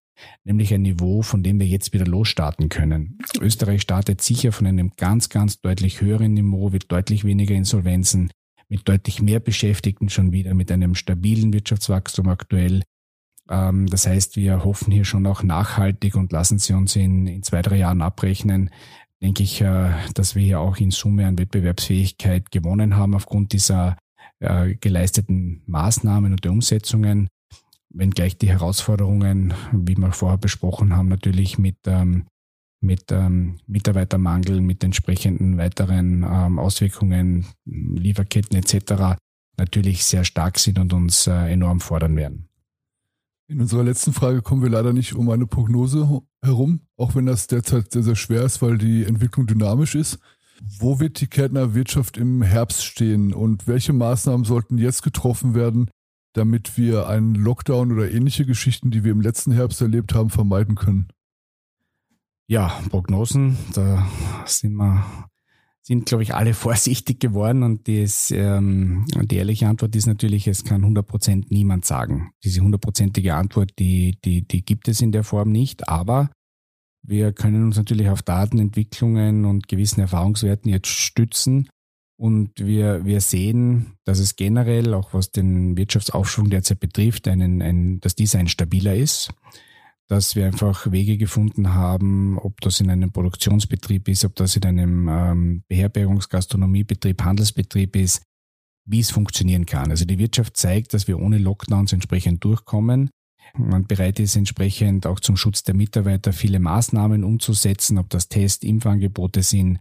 nämlich 0.44 0.72
ein 0.74 0.82
Niveau, 0.82 1.22
von 1.22 1.42
dem 1.42 1.58
wir 1.60 1.66
jetzt 1.66 1.92
wieder 1.92 2.06
losstarten 2.06 2.68
können. 2.68 3.18
Österreich 3.40 3.82
startet 3.82 4.22
sicher 4.22 4.52
von 4.52 4.66
einem 4.66 4.92
ganz, 4.96 5.28
ganz 5.28 5.60
deutlich 5.60 6.00
höheren 6.00 6.34
Niveau, 6.34 6.70
mit 6.70 6.90
deutlich 6.90 7.24
weniger 7.24 7.54
Insolvenzen, 7.54 8.30
mit 8.68 8.88
deutlich 8.88 9.20
mehr 9.22 9.40
Beschäftigten 9.40 10.08
schon 10.08 10.32
wieder, 10.32 10.54
mit 10.54 10.70
einem 10.70 10.94
stabilen 10.94 11.52
Wirtschaftswachstum 11.52 12.28
aktuell. 12.28 12.82
Ähm, 13.50 13.86
das 13.86 14.06
heißt, 14.06 14.36
wir 14.36 14.64
hoffen 14.64 14.92
hier 14.92 15.04
schon 15.04 15.26
auch 15.26 15.42
nachhaltig 15.42 16.14
und 16.14 16.32
lassen 16.32 16.58
Sie 16.58 16.72
uns 16.72 16.96
in, 16.96 17.26
in 17.26 17.42
zwei, 17.42 17.62
drei 17.62 17.78
Jahren 17.78 18.02
abrechnen, 18.02 18.70
denke 19.22 19.42
ich, 19.42 19.60
äh, 19.60 19.92
dass 20.14 20.34
wir 20.34 20.42
hier 20.42 20.60
auch 20.60 20.76
in 20.78 20.90
Summe 20.90 21.26
an 21.26 21.38
Wettbewerbsfähigkeit 21.38 22.50
gewonnen 22.50 22.96
haben 22.96 23.14
aufgrund 23.14 23.52
dieser 23.52 23.96
äh, 24.40 24.74
geleisteten 24.74 25.62
Maßnahmen 25.66 26.32
und 26.32 26.44
der 26.44 26.52
Umsetzungen 26.52 27.28
wenngleich 27.94 28.36
die 28.38 28.48
Herausforderungen, 28.48 29.54
wie 29.72 29.96
wir 29.96 30.12
vorher 30.12 30.38
besprochen 30.38 30.96
haben, 30.96 31.08
natürlich 31.08 31.58
mit, 31.58 31.76
ähm, 31.86 32.26
mit 32.80 33.12
ähm, 33.12 33.58
Mitarbeitermangel, 33.66 34.60
mit 34.60 34.82
entsprechenden 34.82 35.58
weiteren 35.58 36.22
ähm, 36.22 36.58
Auswirkungen, 36.58 37.46
Lieferketten 37.64 38.56
etc. 38.56 39.18
natürlich 39.58 40.04
sehr 40.04 40.24
stark 40.24 40.58
sind 40.58 40.78
und 40.78 40.92
uns 40.92 41.26
äh, 41.26 41.52
enorm 41.52 41.80
fordern 41.80 42.16
werden. 42.16 42.48
In 43.48 43.60
unserer 43.60 43.82
letzten 43.82 44.12
Frage 44.12 44.40
kommen 44.40 44.62
wir 44.62 44.70
leider 44.70 44.92
nicht 44.92 45.14
um 45.14 45.28
eine 45.30 45.46
Prognose 45.46 46.22
herum, 46.42 46.80
auch 46.96 47.14
wenn 47.14 47.26
das 47.26 47.48
derzeit 47.48 47.92
sehr, 47.92 48.02
sehr 48.02 48.16
schwer 48.16 48.42
ist, 48.44 48.62
weil 48.62 48.78
die 48.78 49.04
Entwicklung 49.04 49.46
dynamisch 49.46 49.94
ist. 49.94 50.18
Wo 50.78 51.00
wird 51.00 51.20
die 51.20 51.26
Kärntner 51.26 51.74
Wirtschaft 51.74 52.16
im 52.16 52.42
Herbst 52.42 52.84
stehen 52.84 53.34
und 53.34 53.66
welche 53.66 53.92
Maßnahmen 53.92 54.44
sollten 54.44 54.78
jetzt 54.78 55.02
getroffen 55.02 55.54
werden, 55.54 55.90
damit 56.34 56.78
wir 56.78 57.08
einen 57.08 57.34
Lockdown 57.34 57.92
oder 57.92 58.10
ähnliche 58.10 58.46
Geschichten, 58.46 58.90
die 58.90 59.04
wir 59.04 59.12
im 59.12 59.20
letzten 59.20 59.52
Herbst 59.52 59.80
erlebt 59.82 60.14
haben, 60.14 60.30
vermeiden 60.30 60.76
können? 60.76 61.08
Ja, 62.46 62.80
Prognosen, 62.90 63.56
da 63.74 64.06
sind 64.46 64.74
wir, 64.74 65.04
sind, 65.82 66.06
glaube 66.06 66.22
ich, 66.22 66.34
alle 66.34 66.54
vorsichtig 66.54 67.20
geworden 67.20 67.62
und 67.62 67.88
das, 67.88 68.30
ähm, 68.30 69.06
die 69.22 69.36
ehrliche 69.36 69.68
Antwort 69.68 69.94
ist 69.96 70.06
natürlich, 70.06 70.46
es 70.46 70.64
kann 70.64 70.84
100% 70.84 71.46
niemand 71.48 71.84
sagen. 71.84 72.32
Diese 72.44 72.60
hundertprozentige 72.60 73.34
Antwort, 73.34 73.72
die, 73.78 74.18
die, 74.24 74.46
die 74.46 74.64
gibt 74.64 74.88
es 74.88 75.00
in 75.00 75.12
der 75.12 75.24
Form 75.24 75.50
nicht, 75.50 75.88
aber 75.88 76.30
wir 77.04 77.32
können 77.32 77.64
uns 77.64 77.76
natürlich 77.76 78.08
auf 78.08 78.22
Datenentwicklungen 78.22 79.44
und 79.44 79.68
gewissen 79.68 80.00
Erfahrungswerten 80.00 80.70
jetzt 80.70 80.88
stützen 80.88 81.68
und 82.16 82.52
wir, 82.56 83.04
wir 83.04 83.20
sehen, 83.20 83.94
dass 84.04 84.20
es 84.20 84.36
generell, 84.36 84.94
auch 84.94 85.12
was 85.12 85.32
den 85.32 85.76
Wirtschaftsaufschwung 85.76 86.50
derzeit 86.50 86.78
betrifft, 86.78 87.26
einen, 87.26 87.60
ein, 87.60 88.00
dass 88.00 88.14
dieser 88.14 88.38
ein 88.38 88.46
stabiler 88.46 88.94
ist, 88.94 89.32
dass 90.12 90.36
wir 90.36 90.44
einfach 90.44 90.92
Wege 90.92 91.16
gefunden 91.16 91.72
haben, 91.72 92.36
ob 92.36 92.60
das 92.60 92.80
in 92.80 92.90
einem 92.90 93.12
Produktionsbetrieb 93.12 94.08
ist, 94.08 94.26
ob 94.26 94.36
das 94.36 94.56
in 94.56 94.66
einem 94.66 95.08
ähm, 95.08 95.64
Beherbergungsgastronomiebetrieb, 95.68 97.22
Handelsbetrieb 97.22 97.96
ist, 97.96 98.22
wie 98.84 99.00
es 99.00 99.10
funktionieren 99.10 99.64
kann. 99.64 99.90
Also 99.90 100.04
die 100.04 100.18
Wirtschaft 100.18 100.58
zeigt, 100.58 100.92
dass 100.92 101.08
wir 101.08 101.18
ohne 101.18 101.38
Lockdowns 101.38 101.94
entsprechend 101.94 102.44
durchkommen. 102.44 103.08
Man 103.56 103.86
bereit 103.86 104.20
ist 104.20 104.36
entsprechend 104.36 105.06
auch 105.06 105.18
zum 105.18 105.38
Schutz 105.38 105.62
der 105.62 105.74
Mitarbeiter 105.74 106.34
viele 106.34 106.60
Maßnahmen 106.60 107.24
umzusetzen, 107.24 107.96
ob 107.96 108.10
das 108.10 108.28
Test, 108.28 108.64
Impfangebote 108.64 109.42
sind, 109.42 109.78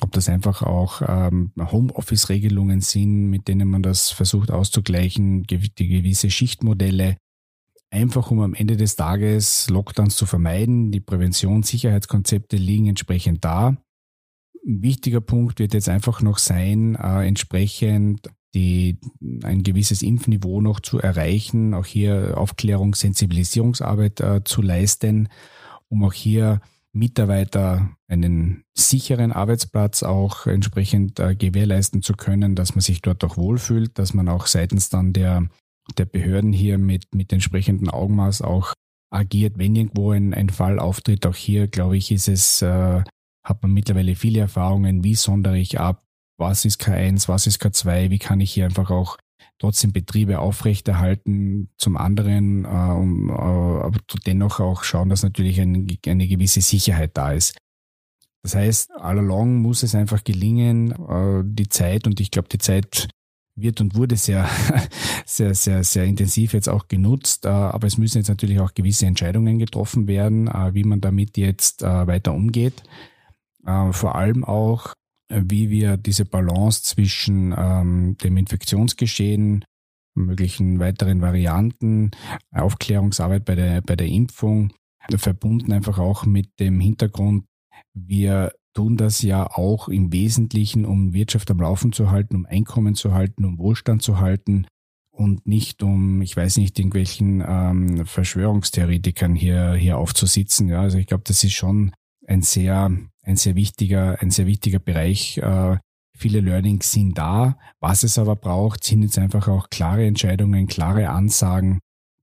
ob 0.00 0.12
das 0.12 0.28
einfach 0.28 0.62
auch 0.62 1.02
ähm, 1.04 1.50
Homeoffice-Regelungen 1.58 2.82
sind, 2.82 3.30
mit 3.30 3.48
denen 3.48 3.68
man 3.68 3.82
das 3.82 4.10
versucht 4.10 4.52
auszugleichen, 4.52 5.42
die 5.42 5.88
gewisse 5.88 6.30
Schichtmodelle, 6.30 7.16
einfach 7.92 8.30
um 8.30 8.40
am 8.40 8.54
Ende 8.54 8.76
des 8.76 8.96
Tages 8.96 9.68
Lockdowns 9.68 10.16
zu 10.16 10.26
vermeiden. 10.26 10.90
Die 10.90 11.00
Prävention, 11.00 11.62
Sicherheitskonzepte 11.62 12.56
liegen 12.56 12.88
entsprechend 12.88 13.44
da. 13.44 13.76
Ein 14.66 14.82
wichtiger 14.82 15.20
Punkt 15.20 15.58
wird 15.58 15.74
jetzt 15.74 15.88
einfach 15.88 16.22
noch 16.22 16.38
sein, 16.38 16.94
äh, 16.94 17.26
entsprechend 17.26 18.30
die, 18.54 18.98
ein 19.42 19.62
gewisses 19.62 20.02
Impfniveau 20.02 20.60
noch 20.60 20.80
zu 20.80 20.98
erreichen, 20.98 21.74
auch 21.74 21.86
hier 21.86 22.34
Aufklärung, 22.36 22.94
Sensibilisierungsarbeit 22.94 24.20
äh, 24.20 24.44
zu 24.44 24.62
leisten, 24.62 25.28
um 25.88 26.04
auch 26.04 26.12
hier 26.12 26.60
Mitarbeiter 26.92 27.96
einen 28.06 28.64
sicheren 28.74 29.32
Arbeitsplatz 29.32 30.02
auch 30.02 30.46
entsprechend 30.46 31.18
äh, 31.18 31.34
gewährleisten 31.34 32.02
zu 32.02 32.12
können, 32.12 32.54
dass 32.54 32.74
man 32.74 32.82
sich 32.82 33.00
dort 33.00 33.24
auch 33.24 33.38
wohlfühlt, 33.38 33.98
dass 33.98 34.12
man 34.12 34.28
auch 34.28 34.46
seitens 34.46 34.90
dann 34.90 35.14
der, 35.14 35.48
der 35.96 36.04
Behörden 36.04 36.52
hier 36.52 36.78
mit, 36.78 37.14
mit 37.14 37.32
entsprechendem 37.32 37.90
Augenmaß 37.90 38.42
auch 38.42 38.74
agiert, 39.10 39.58
wenn 39.58 39.76
irgendwo 39.76 40.12
ein, 40.12 40.34
ein 40.34 40.48
Fall 40.48 40.78
auftritt. 40.78 41.26
Auch 41.26 41.36
hier, 41.36 41.68
glaube 41.68 41.96
ich, 41.96 42.10
ist 42.10 42.28
es, 42.28 42.62
äh, 42.62 43.02
hat 43.44 43.62
man 43.62 43.72
mittlerweile 43.72 44.14
viele 44.14 44.40
Erfahrungen, 44.40 45.04
wie 45.04 45.14
sondere 45.14 45.58
ich 45.58 45.78
ab, 45.78 46.04
was 46.38 46.64
ist 46.64 46.80
K1, 46.80 47.28
was 47.28 47.46
ist 47.46 47.62
K2, 47.62 48.10
wie 48.10 48.18
kann 48.18 48.40
ich 48.40 48.52
hier 48.52 48.64
einfach 48.64 48.90
auch 48.90 49.18
trotzdem 49.58 49.92
Betriebe 49.92 50.40
aufrechterhalten, 50.40 51.70
zum 51.76 51.96
anderen 51.96 52.64
äh, 52.64 52.68
um, 52.68 53.30
äh, 53.30 53.32
aber 53.32 53.98
dennoch 54.26 54.60
auch 54.60 54.82
schauen, 54.82 55.08
dass 55.08 55.22
natürlich 55.22 55.60
ein, 55.60 55.86
eine 56.06 56.26
gewisse 56.26 56.60
Sicherheit 56.60 57.12
da 57.14 57.32
ist. 57.32 57.56
Das 58.42 58.56
heißt, 58.56 58.90
all 58.96 59.18
along 59.18 59.60
muss 59.62 59.84
es 59.84 59.94
einfach 59.94 60.24
gelingen, 60.24 60.90
äh, 60.90 61.42
die 61.44 61.68
Zeit, 61.68 62.06
und 62.06 62.18
ich 62.18 62.32
glaube, 62.32 62.48
die 62.48 62.58
Zeit 62.58 63.08
wird 63.54 63.80
und 63.80 63.94
wurde 63.94 64.16
sehr, 64.16 64.48
sehr, 65.26 65.54
sehr, 65.54 65.84
sehr 65.84 66.04
intensiv 66.04 66.54
jetzt 66.54 66.68
auch 66.68 66.88
genutzt. 66.88 67.44
Äh, 67.44 67.48
aber 67.48 67.86
es 67.86 67.98
müssen 67.98 68.18
jetzt 68.18 68.28
natürlich 68.28 68.60
auch 68.60 68.74
gewisse 68.74 69.06
Entscheidungen 69.06 69.58
getroffen 69.58 70.06
werden, 70.06 70.48
äh, 70.48 70.74
wie 70.74 70.84
man 70.84 71.00
damit 71.00 71.36
jetzt 71.36 71.82
äh, 71.82 72.06
weiter 72.06 72.32
umgeht. 72.32 72.82
Vor 73.64 74.16
allem 74.16 74.42
auch 74.42 74.92
wie 75.32 75.70
wir 75.70 75.96
diese 75.96 76.24
Balance 76.24 76.82
zwischen 76.82 77.54
ähm, 77.56 78.16
dem 78.18 78.36
Infektionsgeschehen, 78.36 79.64
möglichen 80.14 80.78
weiteren 80.78 81.20
Varianten, 81.20 82.10
Aufklärungsarbeit 82.50 83.44
bei 83.44 83.54
der, 83.54 83.80
bei 83.80 83.94
der 83.94 84.08
Impfung, 84.08 84.72
verbunden 85.14 85.72
einfach 85.72 85.98
auch 85.98 86.26
mit 86.26 86.58
dem 86.60 86.80
Hintergrund, 86.80 87.44
wir 87.94 88.52
tun 88.74 88.96
das 88.96 89.22
ja 89.22 89.46
auch 89.50 89.88
im 89.88 90.12
Wesentlichen, 90.12 90.84
um 90.84 91.12
Wirtschaft 91.12 91.50
am 91.50 91.60
Laufen 91.60 91.92
zu 91.92 92.10
halten, 92.10 92.36
um 92.36 92.46
Einkommen 92.46 92.94
zu 92.94 93.12
halten, 93.12 93.44
um 93.44 93.58
Wohlstand 93.58 94.02
zu 94.02 94.18
halten 94.18 94.66
und 95.10 95.46
nicht 95.46 95.82
um, 95.82 96.22
ich 96.22 96.36
weiß 96.36 96.56
nicht, 96.56 96.78
irgendwelchen 96.78 97.44
ähm, 97.46 98.06
Verschwörungstheoretikern 98.06 99.34
hier, 99.34 99.74
hier 99.74 99.98
aufzusitzen. 99.98 100.68
Ja, 100.68 100.80
also 100.80 100.98
ich 100.98 101.06
glaube, 101.06 101.24
das 101.26 101.44
ist 101.44 101.52
schon 101.52 101.92
ein 102.26 102.42
sehr, 102.42 102.90
ein 103.22 103.36
sehr 103.36 103.54
wichtiger, 103.54 104.20
ein 104.20 104.30
sehr 104.30 104.46
wichtiger 104.46 104.78
Bereich. 104.78 105.38
Äh, 105.38 105.76
viele 106.16 106.40
Learnings 106.40 106.90
sind 106.90 107.18
da. 107.18 107.58
Was 107.80 108.04
es 108.04 108.18
aber 108.18 108.36
braucht, 108.36 108.84
sind 108.84 109.02
jetzt 109.02 109.18
einfach 109.18 109.48
auch 109.48 109.68
klare 109.68 110.06
Entscheidungen, 110.06 110.66
klare 110.66 111.10
Ansagen, 111.10 111.80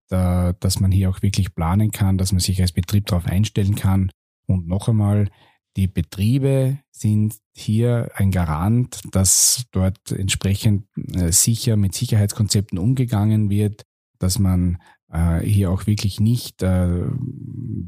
dass 0.09 0.79
man 0.79 0.91
hier 0.91 1.11
auch 1.11 1.21
wirklich 1.21 1.53
planen 1.53 1.91
kann, 1.91 2.17
dass 2.17 2.31
man 2.31 2.39
sich 2.39 2.59
als 2.61 2.71
Betrieb 2.71 3.05
darauf 3.05 3.27
einstellen 3.27 3.75
kann. 3.75 4.09
Und 4.47 4.67
noch 4.67 4.87
einmal, 4.89 5.29
Die 5.77 5.87
Betriebe 5.87 6.79
sind 6.91 7.35
hier 7.55 8.11
ein 8.15 8.31
Garant, 8.31 9.01
dass 9.11 9.65
dort 9.71 10.11
entsprechend 10.11 10.85
äh, 11.13 11.31
sicher 11.31 11.77
mit 11.77 11.93
Sicherheitskonzepten 11.93 12.77
umgegangen 12.77 13.49
wird, 13.49 13.83
dass 14.17 14.39
man 14.39 14.79
äh, 15.11 15.39
hier 15.39 15.71
auch 15.71 15.87
wirklich 15.87 16.19
nicht 16.19 16.61
äh, 16.63 17.03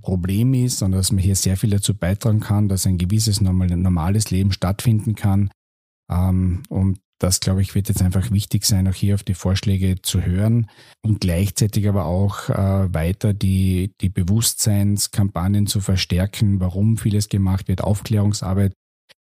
Problem 0.02 0.54
ist, 0.54 0.80
sondern 0.80 1.00
dass 1.00 1.12
man 1.12 1.22
hier 1.22 1.36
sehr 1.36 1.58
viel 1.58 1.70
dazu 1.70 1.96
beitragen 1.96 2.40
kann, 2.40 2.70
dass 2.70 2.88
ein 2.88 2.98
gewisses 2.98 3.42
normales 3.42 4.32
Leben 4.32 4.52
stattfinden 4.52 5.16
kann. 5.16 5.50
Ähm, 6.10 6.64
und 6.70 7.00
das, 7.22 7.40
glaube 7.40 7.62
ich, 7.62 7.76
wird 7.76 7.88
jetzt 7.88 8.02
einfach 8.02 8.32
wichtig 8.32 8.66
sein, 8.66 8.88
auch 8.88 8.94
hier 8.94 9.14
auf 9.14 9.24
die 9.24 9.36
Vorschläge 9.36 10.02
zu 10.02 10.24
hören 10.24 10.68
und 11.04 11.22
gleichzeitig 11.22 11.88
aber 11.88 12.06
auch 12.06 12.50
äh, 12.50 12.94
weiter 12.94 13.34
die, 13.34 13.94
die 14.02 14.10
Bewusstseinskampagnen 14.10 15.68
zu 15.68 15.82
verstärken, 15.82 16.60
warum 16.60 16.98
vieles 16.98 17.30
gemacht 17.30 17.68
wird, 17.68 17.84
Aufklärungsarbeit 17.84 18.74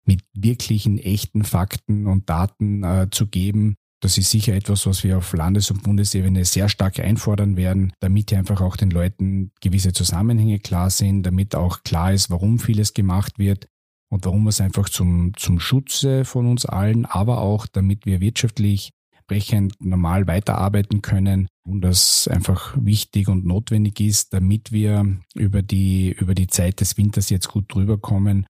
mit 0.05 0.21
wirklichen, 0.33 0.97
echten 0.97 1.43
Fakten 1.43 2.07
und 2.07 2.29
Daten 2.29 2.83
äh, 2.83 3.07
zu 3.11 3.27
geben. 3.27 3.75
Das 4.01 4.17
ist 4.17 4.29
sicher 4.29 4.53
etwas, 4.53 4.85
was 4.85 5.03
wir 5.03 5.17
auf 5.17 5.33
Landes- 5.33 5.69
und 5.69 5.83
Bundesebene 5.83 6.45
sehr 6.45 6.69
stark 6.69 6.99
einfordern 6.99 7.57
werden, 7.57 7.91
damit 7.99 8.31
einfach 8.31 8.61
auch 8.61 8.77
den 8.77 8.91
Leuten 8.91 9.51
gewisse 9.59 9.91
Zusammenhänge 9.91 10.59
klar 10.59 10.89
sind, 10.89 11.23
damit 11.23 11.53
auch 11.53 11.83
klar 11.83 12.13
ist, 12.13 12.29
warum 12.29 12.59
vieles 12.59 12.93
gemacht 12.93 13.37
wird 13.39 13.67
und 14.09 14.25
warum 14.25 14.47
es 14.47 14.61
einfach 14.61 14.89
zum, 14.89 15.33
zum 15.35 15.59
Schutze 15.59 16.25
von 16.25 16.47
uns 16.47 16.65
allen, 16.65 17.05
aber 17.05 17.39
auch 17.39 17.67
damit 17.67 18.05
wir 18.05 18.21
wirtschaftlich 18.21 18.91
entsprechend 19.29 19.75
normal 19.79 20.25
weiterarbeiten 20.25 21.03
können 21.03 21.47
und 21.63 21.81
das 21.81 22.27
einfach 22.27 22.75
wichtig 22.79 23.27
und 23.27 23.45
notwendig 23.45 23.99
ist, 23.99 24.33
damit 24.33 24.71
wir 24.71 25.19
über 25.35 25.61
die, 25.61 26.11
über 26.11 26.33
die 26.33 26.47
Zeit 26.47 26.81
des 26.81 26.97
Winters 26.97 27.29
jetzt 27.29 27.47
gut 27.47 27.71
drüber 27.71 27.99
kommen 27.99 28.47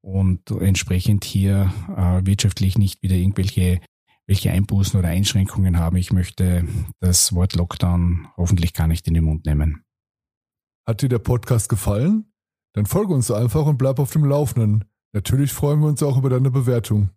und 0.00 0.50
entsprechend 0.50 1.24
hier 1.24 1.72
äh, 1.94 2.24
wirtschaftlich 2.24 2.78
nicht 2.78 3.02
wieder 3.02 3.14
irgendwelche 3.14 3.80
welche 4.26 4.52
Einbußen 4.52 4.98
oder 4.98 5.08
Einschränkungen 5.08 5.78
haben. 5.78 5.96
Ich 5.96 6.12
möchte 6.12 6.66
das 7.00 7.34
Wort 7.34 7.54
Lockdown 7.54 8.28
hoffentlich 8.36 8.72
gar 8.72 8.86
nicht 8.86 9.06
in 9.08 9.14
den 9.14 9.24
Mund 9.24 9.44
nehmen. 9.44 9.84
Hat 10.86 11.02
dir 11.02 11.08
der 11.08 11.18
Podcast 11.18 11.68
gefallen? 11.68 12.32
Dann 12.74 12.86
folge 12.86 13.12
uns 13.12 13.30
einfach 13.30 13.66
und 13.66 13.78
bleib 13.78 13.98
auf 13.98 14.12
dem 14.12 14.24
Laufenden. 14.24 14.84
Natürlich 15.12 15.52
freuen 15.52 15.80
wir 15.80 15.88
uns 15.88 16.02
auch 16.02 16.16
über 16.16 16.30
deine 16.30 16.50
Bewertung. 16.50 17.10